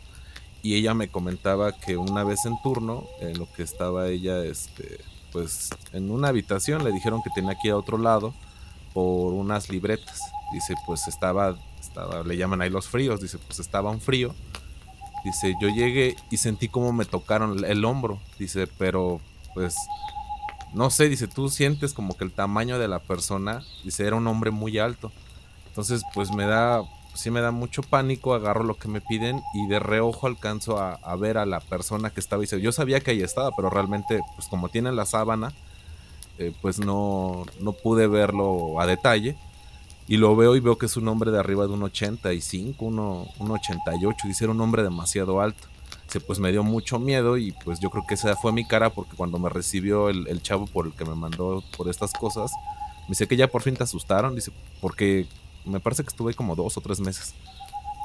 y 0.62 0.76
ella 0.76 0.94
me 0.94 1.08
comentaba 1.08 1.72
que 1.72 1.98
una 1.98 2.24
vez 2.24 2.46
en 2.46 2.62
turno, 2.62 3.06
en 3.22 3.40
lo 3.40 3.52
que 3.52 3.64
estaba 3.64 4.10
ella, 4.10 4.44
este, 4.44 5.00
pues 5.32 5.70
en 5.94 6.12
una 6.12 6.28
habitación, 6.28 6.84
le 6.84 6.92
dijeron 6.92 7.22
que 7.24 7.30
tenía 7.34 7.56
que 7.56 7.70
ir 7.70 7.74
a 7.74 7.78
otro 7.78 7.98
lado 7.98 8.34
por 8.94 9.34
unas 9.34 9.70
libretas. 9.70 10.20
Dice, 10.52 10.74
pues 10.86 11.08
estaba, 11.08 11.56
estaba, 11.80 12.24
le 12.24 12.36
llaman 12.36 12.62
ahí 12.62 12.70
los 12.70 12.90
fríos, 12.90 13.22
dice, 13.22 13.38
pues 13.38 13.60
estaba 13.60 13.90
un 13.90 14.02
frío. 14.02 14.36
Dice, 15.24 15.56
yo 15.62 15.70
llegué 15.70 16.16
y 16.30 16.38
sentí 16.38 16.68
como 16.68 16.92
me 16.92 17.06
tocaron 17.06 17.64
el 17.64 17.86
hombro. 17.86 18.20
Dice, 18.38 18.68
pero 18.68 19.22
pues 19.54 19.76
no 20.74 20.90
sé, 20.90 21.08
dice, 21.08 21.28
tú 21.28 21.50
sientes 21.50 21.94
como 21.94 22.16
que 22.18 22.26
el 22.26 22.32
tamaño 22.32 22.80
de 22.80 22.88
la 22.88 23.00
persona, 23.00 23.64
dice, 23.84 24.06
era 24.06 24.18
un 24.18 24.28
hombre 24.28 24.52
muy 24.52 24.78
alto. 24.78 25.12
Entonces, 25.70 26.04
pues 26.14 26.32
me 26.32 26.46
da 26.46 26.84
sí 27.20 27.32
me 27.32 27.42
da 27.42 27.52
mucho 27.52 27.82
pánico, 27.82 28.34
agarro 28.34 28.64
lo 28.64 28.76
que 28.76 28.88
me 28.88 29.02
piden 29.02 29.42
y 29.54 29.68
de 29.68 29.80
reojo 29.80 30.28
alcanzo 30.28 30.80
a, 30.80 31.16
ver 31.18 31.38
a 31.38 31.46
la 31.46 31.60
persona 31.60 32.12
que 32.12 32.20
estaba. 32.20 32.44
Y 32.44 32.48
yo 32.62 32.72
sabía 32.72 33.02
que 33.02 33.12
ahí 33.12 33.22
estaba, 33.22 33.52
pero 33.56 33.70
realmente, 33.70 34.22
pues 34.36 34.48
como 34.48 34.70
tiene 34.70 34.92
la 34.92 35.06
sábana, 35.06 35.52
eh, 36.38 36.54
pues 36.62 36.80
no, 36.80 37.46
no 37.60 37.74
pude 37.74 38.08
verlo 38.08 38.80
a 38.80 38.86
detalle. 38.86 39.36
Y 40.08 40.18
lo 40.18 40.36
veo 40.36 40.56
y 40.56 40.60
veo 40.60 40.78
que 40.78 40.88
es 40.88 40.98
un 40.98 41.08
hombre 41.08 41.30
de 41.30 41.40
arriba 41.40 41.68
de 41.68 41.74
un 41.74 41.84
85, 41.84 42.86
un 42.86 43.52
88. 43.52 44.28
Dice, 44.28 44.46
era 44.46 44.54
un 44.54 44.62
hombre 44.62 44.82
demasiado 44.82 45.42
alto. 45.42 45.68
Dice, 46.06 46.20
pues 46.22 46.40
me 46.40 46.52
dio 46.52 46.64
mucho 46.64 46.98
miedo 47.00 47.38
y 47.38 47.52
pues 47.52 47.80
yo 47.80 47.92
creo 47.92 48.06
que 48.08 48.16
esa 48.16 48.36
fue 48.36 48.52
mi 48.52 48.66
cara 48.66 48.90
porque 48.90 49.16
cuando 49.16 49.38
me 49.38 49.50
recibió 49.50 50.10
el, 50.10 50.28
el 50.28 50.42
chavo 50.42 50.66
por 50.66 50.88
el 50.88 50.94
que 50.94 51.06
me 51.06 51.14
mandó 51.14 51.64
por 51.78 51.90
estas 51.90 52.14
cosas, 52.14 52.52
me 53.04 53.10
dice 53.10 53.28
que 53.28 53.38
ya 53.38 53.48
por 53.48 53.62
fin 53.62 53.76
te 53.76 53.84
asustaron. 53.84 54.34
Dice, 54.34 54.52
porque 54.82 55.28
me 55.66 55.80
parece 55.80 56.04
que 56.04 56.10
estuve 56.10 56.34
como 56.34 56.56
dos 56.56 56.78
o 56.78 56.82
tres 56.82 57.00
meses. 57.00 57.34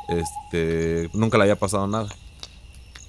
Este, 0.08 1.08
nunca 1.12 1.38
le 1.38 1.44
había 1.44 1.58
pasado 1.58 1.86
nada. 1.86 2.08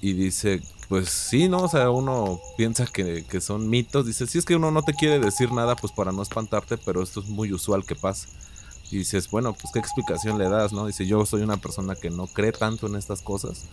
Y 0.00 0.12
dice, 0.12 0.62
pues 0.88 1.08
sí, 1.08 1.48
¿no? 1.48 1.62
O 1.62 1.68
sea, 1.68 1.90
uno 1.90 2.40
piensa 2.56 2.86
que, 2.86 3.24
que, 3.24 3.40
son 3.40 3.68
mitos. 3.68 4.06
Dice, 4.06 4.26
si 4.26 4.38
es 4.38 4.44
que 4.44 4.56
uno 4.56 4.70
no 4.70 4.82
te 4.82 4.94
quiere 4.94 5.18
decir 5.18 5.52
nada, 5.52 5.76
pues 5.76 5.92
para 5.92 6.12
no 6.12 6.22
espantarte, 6.22 6.78
pero 6.78 7.02
esto 7.02 7.20
es 7.20 7.26
muy 7.26 7.52
usual 7.52 7.84
que 7.84 7.94
pasa. 7.94 8.28
Y 8.90 8.98
dices, 8.98 9.28
bueno, 9.30 9.52
pues 9.52 9.72
qué 9.72 9.78
explicación 9.80 10.38
le 10.38 10.48
das, 10.48 10.72
¿no? 10.72 10.86
Dice, 10.86 11.06
yo 11.06 11.26
soy 11.26 11.42
una 11.42 11.56
persona 11.56 11.96
que 11.96 12.10
no 12.10 12.26
cree 12.28 12.52
tanto 12.52 12.86
en 12.86 12.94
estas 12.94 13.20
cosas. 13.20 13.64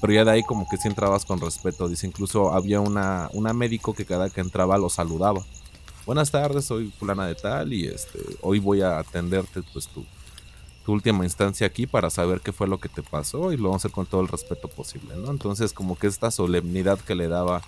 Pero 0.00 0.12
ya 0.12 0.24
de 0.24 0.30
ahí 0.30 0.42
como 0.42 0.68
que 0.68 0.76
sí 0.76 0.88
entrabas 0.88 1.24
con 1.24 1.40
respeto. 1.40 1.88
Dice, 1.88 2.06
incluso 2.06 2.52
había 2.52 2.80
una, 2.80 3.28
una 3.32 3.52
médico 3.52 3.94
que 3.94 4.04
cada 4.04 4.30
que 4.30 4.40
entraba 4.40 4.78
lo 4.78 4.88
saludaba. 4.88 5.42
Buenas 6.04 6.32
tardes, 6.32 6.64
soy 6.64 6.90
fulana 6.98 7.26
de 7.26 7.36
tal 7.36 7.72
y 7.72 7.86
este, 7.86 8.18
hoy 8.40 8.58
voy 8.58 8.82
a 8.82 8.98
atenderte 8.98 9.62
pues 9.72 9.86
tu, 9.86 10.04
tu 10.84 10.92
última 10.92 11.22
instancia 11.22 11.64
aquí 11.64 11.86
para 11.86 12.10
saber 12.10 12.40
qué 12.40 12.50
fue 12.50 12.66
lo 12.66 12.78
que 12.78 12.88
te 12.88 13.04
pasó 13.04 13.52
y 13.52 13.56
lo 13.56 13.68
vamos 13.68 13.84
a 13.84 13.86
hacer 13.86 13.92
con 13.92 14.06
todo 14.06 14.20
el 14.20 14.26
respeto 14.26 14.66
posible, 14.66 15.14
¿no? 15.16 15.30
Entonces 15.30 15.72
como 15.72 15.96
que 15.96 16.08
esta 16.08 16.32
solemnidad 16.32 16.98
que 16.98 17.14
le 17.14 17.28
daba 17.28 17.62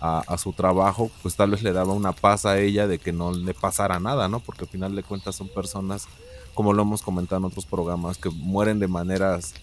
a, 0.00 0.36
su 0.36 0.52
trabajo, 0.52 1.12
pues 1.22 1.36
tal 1.36 1.52
vez 1.52 1.62
le 1.62 1.72
daba 1.72 1.92
una 1.92 2.10
paz 2.10 2.44
a 2.44 2.58
ella 2.58 2.88
de 2.88 2.98
que 2.98 3.12
no 3.12 3.32
le 3.32 3.54
pasara 3.54 4.00
nada, 4.00 4.28
¿no? 4.28 4.40
Porque 4.40 4.64
al 4.64 4.68
final 4.68 4.96
de 4.96 5.04
cuentas 5.04 5.36
son 5.36 5.48
personas, 5.48 6.08
como 6.54 6.72
lo 6.72 6.82
hemos 6.82 7.02
comentado 7.02 7.38
en 7.38 7.44
otros 7.44 7.66
programas, 7.66 8.18
que 8.18 8.30
mueren 8.30 8.80
de 8.80 8.88
maneras 8.88 9.54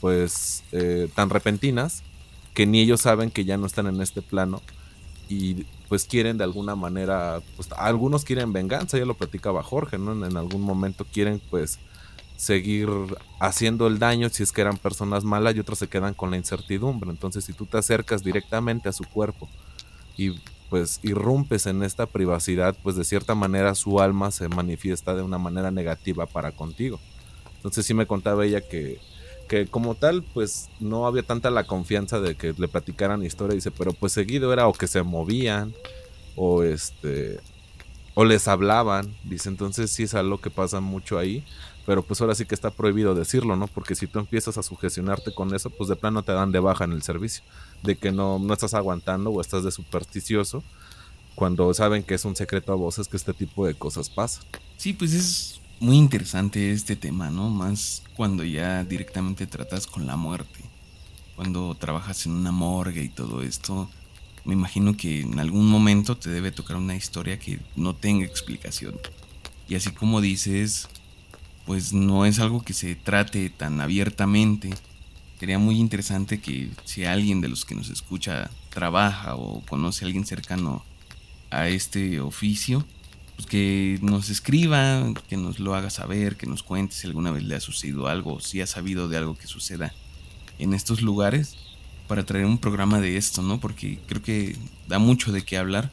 pues 0.00 0.62
eh, 0.70 1.10
tan 1.14 1.30
repentinas 1.30 2.02
que 2.54 2.64
ni 2.64 2.80
ellos 2.80 3.00
saben 3.00 3.30
que 3.30 3.44
ya 3.44 3.56
no 3.56 3.66
están 3.66 3.88
en 3.88 4.00
este 4.00 4.22
plano 4.22 4.60
y 5.28 5.64
pues 5.88 6.04
quieren 6.04 6.38
de 6.38 6.44
alguna 6.44 6.74
manera, 6.76 7.40
pues 7.56 7.70
algunos 7.72 8.24
quieren 8.24 8.52
venganza, 8.52 8.98
ya 8.98 9.04
lo 9.04 9.14
platicaba 9.14 9.62
Jorge, 9.62 9.98
¿no? 9.98 10.12
En, 10.12 10.24
en 10.24 10.36
algún 10.36 10.62
momento 10.62 11.04
quieren 11.04 11.40
pues 11.50 11.78
seguir 12.36 12.88
haciendo 13.38 13.86
el 13.86 14.00
daño 14.00 14.28
si 14.28 14.42
es 14.42 14.50
que 14.50 14.62
eran 14.62 14.76
personas 14.76 15.22
malas 15.22 15.54
y 15.54 15.60
otros 15.60 15.78
se 15.78 15.88
quedan 15.88 16.14
con 16.14 16.30
la 16.30 16.36
incertidumbre. 16.36 17.10
Entonces, 17.10 17.44
si 17.44 17.52
tú 17.52 17.66
te 17.66 17.78
acercas 17.78 18.24
directamente 18.24 18.88
a 18.88 18.92
su 18.92 19.04
cuerpo 19.04 19.48
y 20.16 20.40
pues 20.68 21.00
irrumpes 21.02 21.66
en 21.66 21.82
esta 21.82 22.06
privacidad, 22.06 22.76
pues 22.82 22.96
de 22.96 23.04
cierta 23.04 23.34
manera 23.34 23.74
su 23.74 24.00
alma 24.00 24.30
se 24.30 24.48
manifiesta 24.48 25.14
de 25.14 25.22
una 25.22 25.38
manera 25.38 25.70
negativa 25.70 26.26
para 26.26 26.50
contigo. 26.50 26.98
Entonces 27.56 27.86
sí 27.86 27.94
me 27.94 28.06
contaba 28.06 28.44
ella 28.44 28.66
que, 28.66 28.98
que 29.52 29.66
como 29.66 29.94
tal, 29.94 30.22
pues 30.22 30.70
no 30.80 31.06
había 31.06 31.22
tanta 31.22 31.50
la 31.50 31.64
confianza 31.64 32.20
de 32.20 32.36
que 32.36 32.54
le 32.56 32.68
platicaran 32.68 33.22
historia, 33.22 33.54
dice, 33.54 33.70
pero 33.70 33.92
pues 33.92 34.14
seguido 34.14 34.50
era 34.50 34.66
o 34.66 34.72
que 34.72 34.86
se 34.86 35.02
movían, 35.02 35.74
o 36.36 36.62
este, 36.62 37.38
o 38.14 38.24
les 38.24 38.48
hablaban, 38.48 39.14
dice, 39.24 39.50
entonces 39.50 39.90
sí 39.90 40.04
es 40.04 40.14
algo 40.14 40.40
que 40.40 40.48
pasa 40.48 40.80
mucho 40.80 41.18
ahí, 41.18 41.44
pero 41.84 42.02
pues 42.02 42.22
ahora 42.22 42.34
sí 42.34 42.46
que 42.46 42.54
está 42.54 42.70
prohibido 42.70 43.14
decirlo, 43.14 43.54
¿no? 43.54 43.66
Porque 43.66 43.94
si 43.94 44.06
tú 44.06 44.20
empiezas 44.20 44.56
a 44.56 44.62
sugestionarte 44.62 45.34
con 45.34 45.54
eso, 45.54 45.68
pues 45.68 45.90
de 45.90 45.96
plano 45.96 46.22
te 46.22 46.32
dan 46.32 46.50
de 46.50 46.58
baja 46.58 46.84
en 46.84 46.92
el 46.92 47.02
servicio, 47.02 47.44
de 47.82 47.96
que 47.96 48.10
no, 48.10 48.38
no 48.38 48.54
estás 48.54 48.72
aguantando 48.72 49.28
o 49.28 49.42
estás 49.42 49.64
de 49.64 49.70
supersticioso, 49.70 50.64
cuando 51.34 51.74
saben 51.74 52.04
que 52.04 52.14
es 52.14 52.24
un 52.24 52.36
secreto 52.36 52.72
a 52.72 52.76
voces 52.76 53.06
que 53.06 53.18
este 53.18 53.34
tipo 53.34 53.66
de 53.66 53.74
cosas 53.74 54.08
pasa. 54.08 54.40
Sí, 54.78 54.94
pues 54.94 55.12
es 55.12 55.61
muy 55.82 55.96
interesante 55.96 56.70
este 56.70 56.94
tema, 56.94 57.28
¿no? 57.28 57.50
Más 57.50 58.04
cuando 58.14 58.44
ya 58.44 58.84
directamente 58.84 59.48
tratas 59.48 59.88
con 59.88 60.06
la 60.06 60.14
muerte, 60.14 60.60
cuando 61.34 61.74
trabajas 61.74 62.24
en 62.24 62.32
una 62.32 62.52
morgue 62.52 63.02
y 63.02 63.08
todo 63.08 63.42
esto 63.42 63.90
me 64.44 64.54
imagino 64.54 64.96
que 64.96 65.22
en 65.22 65.40
algún 65.40 65.68
momento 65.68 66.16
te 66.16 66.30
debe 66.30 66.52
tocar 66.52 66.76
una 66.76 66.94
historia 66.94 67.40
que 67.40 67.58
no 67.74 67.96
tenga 67.96 68.24
explicación. 68.24 68.94
Y 69.68 69.74
así 69.74 69.90
como 69.90 70.20
dices, 70.20 70.88
pues 71.66 71.92
no 71.92 72.26
es 72.26 72.38
algo 72.38 72.62
que 72.62 72.74
se 72.74 72.94
trate 72.94 73.50
tan 73.50 73.80
abiertamente. 73.80 74.70
Sería 75.40 75.58
muy 75.58 75.80
interesante 75.80 76.40
que 76.40 76.70
si 76.84 77.04
alguien 77.04 77.40
de 77.40 77.48
los 77.48 77.64
que 77.64 77.74
nos 77.74 77.90
escucha 77.90 78.50
trabaja 78.70 79.34
o 79.34 79.62
conoce 79.66 80.04
a 80.04 80.06
alguien 80.06 80.26
cercano 80.26 80.84
a 81.50 81.66
este 81.68 82.20
oficio, 82.20 82.86
pues 83.42 83.50
que 83.50 83.98
nos 84.02 84.30
escriba, 84.30 85.12
que 85.28 85.36
nos 85.36 85.58
lo 85.58 85.74
haga 85.74 85.90
saber, 85.90 86.36
que 86.36 86.46
nos 86.46 86.62
cuente 86.62 86.94
si 86.94 87.06
alguna 87.06 87.30
vez 87.30 87.42
le 87.42 87.56
ha 87.56 87.60
sucedido 87.60 88.06
algo, 88.06 88.40
si 88.40 88.60
ha 88.60 88.66
sabido 88.66 89.08
de 89.08 89.16
algo 89.16 89.36
que 89.36 89.46
suceda 89.46 89.92
en 90.58 90.74
estos 90.74 91.02
lugares 91.02 91.56
para 92.06 92.24
traer 92.24 92.46
un 92.46 92.58
programa 92.58 93.00
de 93.00 93.16
esto, 93.16 93.42
¿no? 93.42 93.58
Porque 93.58 93.98
creo 94.06 94.22
que 94.22 94.56
da 94.86 94.98
mucho 94.98 95.32
de 95.32 95.42
qué 95.42 95.56
hablar. 95.56 95.90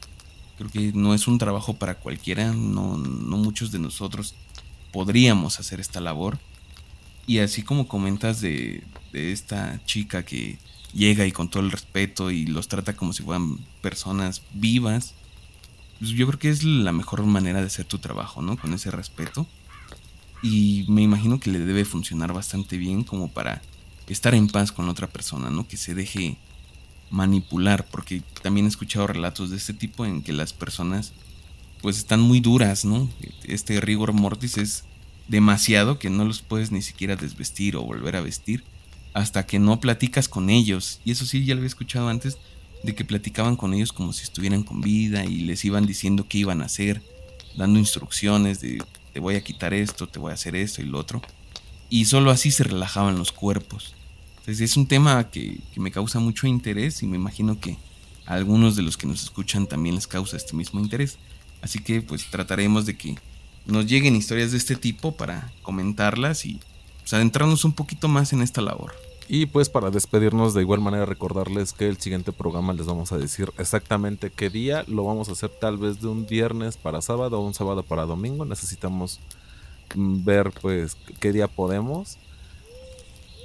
Creo 0.58 0.70
que 0.70 0.92
no 0.92 1.14
es 1.14 1.26
un 1.26 1.38
trabajo 1.38 1.74
para 1.74 1.96
cualquiera, 1.96 2.52
no, 2.52 2.96
no 2.98 3.36
muchos 3.36 3.72
de 3.72 3.78
nosotros 3.78 4.34
podríamos 4.92 5.58
hacer 5.58 5.80
esta 5.80 6.00
labor. 6.00 6.38
Y 7.26 7.38
así 7.38 7.62
como 7.62 7.88
comentas 7.88 8.40
de, 8.40 8.84
de 9.12 9.32
esta 9.32 9.80
chica 9.86 10.24
que 10.24 10.58
llega 10.92 11.26
y 11.26 11.32
con 11.32 11.48
todo 11.48 11.62
el 11.62 11.70
respeto 11.70 12.30
y 12.30 12.46
los 12.46 12.68
trata 12.68 12.96
como 12.96 13.12
si 13.12 13.22
fueran 13.22 13.58
personas 13.80 14.42
vivas, 14.52 15.14
pues 16.00 16.12
yo 16.12 16.26
creo 16.26 16.38
que 16.38 16.48
es 16.48 16.64
la 16.64 16.92
mejor 16.92 17.22
manera 17.24 17.60
de 17.60 17.66
hacer 17.66 17.84
tu 17.84 17.98
trabajo, 17.98 18.42
¿no? 18.42 18.56
Con 18.56 18.72
ese 18.74 18.90
respeto. 18.90 19.46
Y 20.42 20.86
me 20.88 21.02
imagino 21.02 21.38
que 21.38 21.50
le 21.50 21.58
debe 21.58 21.84
funcionar 21.84 22.32
bastante 22.32 22.78
bien 22.78 23.04
como 23.04 23.30
para 23.30 23.60
estar 24.08 24.34
en 24.34 24.48
paz 24.48 24.72
con 24.72 24.88
otra 24.88 25.06
persona, 25.06 25.50
¿no? 25.50 25.68
Que 25.68 25.76
se 25.76 25.94
deje 25.94 26.38
manipular, 27.10 27.86
porque 27.90 28.22
también 28.42 28.64
he 28.66 28.70
escuchado 28.70 29.06
relatos 29.06 29.50
de 29.50 29.58
este 29.58 29.74
tipo 29.74 30.06
en 30.06 30.22
que 30.22 30.32
las 30.32 30.52
personas 30.52 31.12
pues 31.82 31.98
están 31.98 32.20
muy 32.20 32.40
duras, 32.40 32.84
¿no? 32.84 33.08
Este 33.44 33.80
rigor 33.80 34.12
mortis 34.12 34.56
es 34.56 34.84
demasiado 35.28 35.98
que 35.98 36.10
no 36.10 36.24
los 36.24 36.40
puedes 36.40 36.72
ni 36.72 36.82
siquiera 36.82 37.16
desvestir 37.16 37.76
o 37.76 37.82
volver 37.82 38.16
a 38.16 38.20
vestir 38.20 38.64
hasta 39.12 39.46
que 39.46 39.58
no 39.58 39.80
platicas 39.80 40.28
con 40.28 40.50
ellos. 40.50 41.00
Y 41.04 41.12
eso 41.12 41.26
sí, 41.26 41.44
ya 41.44 41.54
lo 41.54 41.60
había 41.60 41.68
escuchado 41.68 42.08
antes, 42.08 42.38
de 42.82 42.94
que 42.94 43.04
platicaban 43.04 43.56
con 43.56 43.74
ellos 43.74 43.92
como 43.92 44.12
si 44.12 44.22
estuvieran 44.22 44.62
con 44.62 44.80
vida 44.80 45.24
y 45.24 45.40
les 45.40 45.64
iban 45.64 45.86
diciendo 45.86 46.26
qué 46.28 46.38
iban 46.38 46.62
a 46.62 46.66
hacer, 46.66 47.02
dando 47.56 47.78
instrucciones 47.78 48.60
de 48.60 48.82
te 49.12 49.20
voy 49.20 49.34
a 49.34 49.44
quitar 49.44 49.74
esto, 49.74 50.06
te 50.06 50.18
voy 50.18 50.30
a 50.30 50.34
hacer 50.34 50.56
esto 50.56 50.82
y 50.82 50.86
lo 50.86 50.98
otro. 50.98 51.20
Y 51.88 52.04
solo 52.04 52.30
así 52.30 52.50
se 52.50 52.64
relajaban 52.64 53.18
los 53.18 53.32
cuerpos. 53.32 53.94
Entonces 54.38 54.60
es 54.60 54.76
un 54.76 54.86
tema 54.86 55.30
que, 55.30 55.58
me 55.76 55.90
causa 55.90 56.20
mucho 56.20 56.46
interés 56.46 57.02
y 57.02 57.06
me 57.06 57.16
imagino 57.16 57.60
que 57.60 57.76
a 58.26 58.34
algunos 58.34 58.76
de 58.76 58.82
los 58.82 58.96
que 58.96 59.06
nos 59.06 59.22
escuchan 59.22 59.66
también 59.66 59.96
les 59.96 60.06
causa 60.06 60.36
este 60.36 60.54
mismo 60.54 60.80
interés. 60.80 61.18
Así 61.62 61.80
que 61.80 62.00
pues 62.00 62.30
trataremos 62.30 62.86
de 62.86 62.96
que 62.96 63.16
nos 63.66 63.86
lleguen 63.86 64.16
historias 64.16 64.52
de 64.52 64.58
este 64.58 64.76
tipo 64.76 65.16
para 65.16 65.52
comentarlas 65.62 66.46
y 66.46 66.60
pues, 67.00 67.12
adentrarnos 67.12 67.64
un 67.64 67.72
poquito 67.72 68.08
más 68.08 68.32
en 68.32 68.42
esta 68.42 68.62
labor. 68.62 68.94
Y 69.32 69.46
pues 69.46 69.68
para 69.68 69.92
despedirnos 69.92 70.54
de 70.54 70.62
igual 70.62 70.80
manera 70.80 71.06
recordarles 71.06 71.72
que 71.72 71.86
el 71.86 71.98
siguiente 71.98 72.32
programa 72.32 72.72
les 72.72 72.86
vamos 72.86 73.12
a 73.12 73.16
decir 73.16 73.52
exactamente 73.58 74.30
qué 74.30 74.50
día. 74.50 74.82
Lo 74.88 75.04
vamos 75.04 75.28
a 75.28 75.32
hacer 75.32 75.50
tal 75.50 75.78
vez 75.78 76.00
de 76.00 76.08
un 76.08 76.26
viernes 76.26 76.76
para 76.76 77.00
sábado 77.00 77.38
o 77.38 77.46
un 77.46 77.54
sábado 77.54 77.84
para 77.84 78.06
domingo. 78.06 78.44
Necesitamos 78.44 79.20
mm, 79.94 80.24
ver 80.24 80.50
pues 80.60 80.96
qué 81.20 81.30
día 81.30 81.46
podemos 81.46 82.18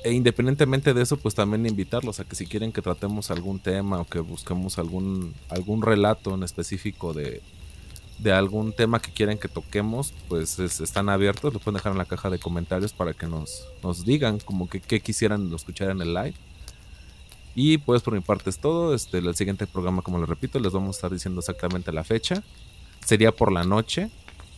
e 0.03 0.11
independientemente 0.11 0.95
de 0.95 1.03
eso, 1.03 1.17
pues 1.17 1.35
también 1.35 1.67
invitarlos 1.67 2.19
a 2.19 2.25
que 2.25 2.35
si 2.35 2.47
quieren 2.47 2.71
que 2.71 2.81
tratemos 2.81 3.29
algún 3.29 3.59
tema 3.59 3.99
o 4.01 4.05
que 4.05 4.19
busquemos 4.21 4.79
algún, 4.79 5.35
algún 5.49 5.83
relato 5.83 6.33
en 6.33 6.41
específico 6.41 7.13
de, 7.13 7.43
algún 8.32 8.73
tema 8.73 9.01
que 9.01 9.12
quieren 9.12 9.38
que 9.38 9.47
toquemos, 9.47 10.13
pues 10.28 10.60
están 10.60 11.10
abiertos, 11.10 11.54
lo 11.54 11.60
pueden 11.60 11.75
dejar 11.75 11.91
en 11.91 11.97
la 11.97 12.06
caja 12.06 12.30
de 12.30 12.39
comentarios 12.39 12.93
para 12.93 13.13
que 13.13 13.28
nos, 13.28 13.67
nos 13.84 14.06
digan 14.06 14.39
como 14.39 14.69
que 14.69 14.80
qué 14.80 14.99
quisieran 14.99 15.54
escuchar 15.54 15.89
en 15.89 16.01
el 16.01 16.13
live. 16.13 16.34
Y 17.56 17.78
pues 17.78 18.01
por 18.01 18.13
mi 18.13 18.19
parte 18.19 18.49
es 18.49 18.60
todo. 18.60 18.93
Este, 18.93 19.19
el 19.19 19.36
siguiente 19.36 19.65
programa, 19.65 20.01
como 20.01 20.19
les 20.19 20.28
repito, 20.28 20.60
les 20.60 20.73
vamos 20.73 20.95
a 20.95 20.97
estar 20.97 21.12
diciendo 21.12 21.39
exactamente 21.39 21.91
la 21.93 22.04
fecha. 22.04 22.43
Sería 23.06 23.32
por 23.32 23.51
la 23.51 23.63
noche. 23.63 24.10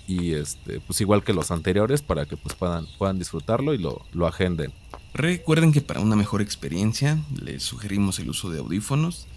Y 0.07 0.33
este, 0.33 0.79
pues 0.79 1.01
igual 1.01 1.23
que 1.23 1.33
los 1.33 1.51
anteriores, 1.51 2.01
para 2.01 2.25
que 2.25 2.37
pues 2.37 2.55
puedan, 2.55 2.87
puedan 2.97 3.19
disfrutarlo 3.19 3.73
y 3.73 3.77
lo, 3.77 4.05
lo 4.13 4.25
agenden. 4.25 4.71
Recuerden 5.13 5.73
que 5.73 5.81
para 5.81 5.99
una 5.99 6.15
mejor 6.15 6.41
experiencia 6.41 7.19
les 7.41 7.63
sugerimos 7.63 8.17
el 8.19 8.29
uso 8.29 8.49
de 8.49 8.59
audífonos. 8.59 9.27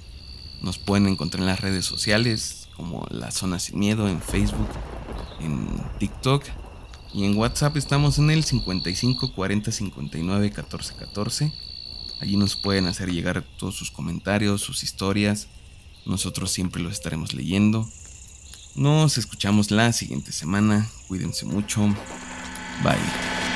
Nos 0.63 0.79
pueden 0.79 1.09
encontrar 1.09 1.41
en 1.41 1.47
las 1.47 1.61
redes 1.61 1.85
sociales 1.85 2.60
como 2.81 3.07
La 3.11 3.31
Zona 3.31 3.59
Sin 3.59 3.79
Miedo 3.79 4.09
en 4.09 4.23
Facebook, 4.23 4.69
en 5.39 5.69
TikTok 5.99 6.45
y 7.13 7.25
en 7.25 7.37
WhatsApp 7.37 7.77
estamos 7.77 8.19
en 8.19 8.31
el 8.31 8.43
55 8.43 9.35
40 9.35 9.71
59 9.71 10.51
14 10.51 10.95
14. 10.95 11.53
Allí 12.23 12.39
nos 12.39 12.57
pueden 12.57 12.87
hacer 12.87 13.13
llegar 13.13 13.45
todos 13.59 13.75
sus 13.77 13.91
comentarios, 13.91 14.63
sus 14.63 14.83
historias. 14.83 15.49
Nosotros 16.07 16.51
siempre 16.51 16.83
los 16.83 16.95
estaremos 16.95 17.35
leyendo. 17.35 17.87
Nos 18.75 19.19
escuchamos 19.19 19.71
la 19.71 19.93
siguiente 19.93 20.33
semana. 20.33 20.89
Cuídense 21.07 21.45
mucho. 21.45 21.83
Bye. 22.83 23.50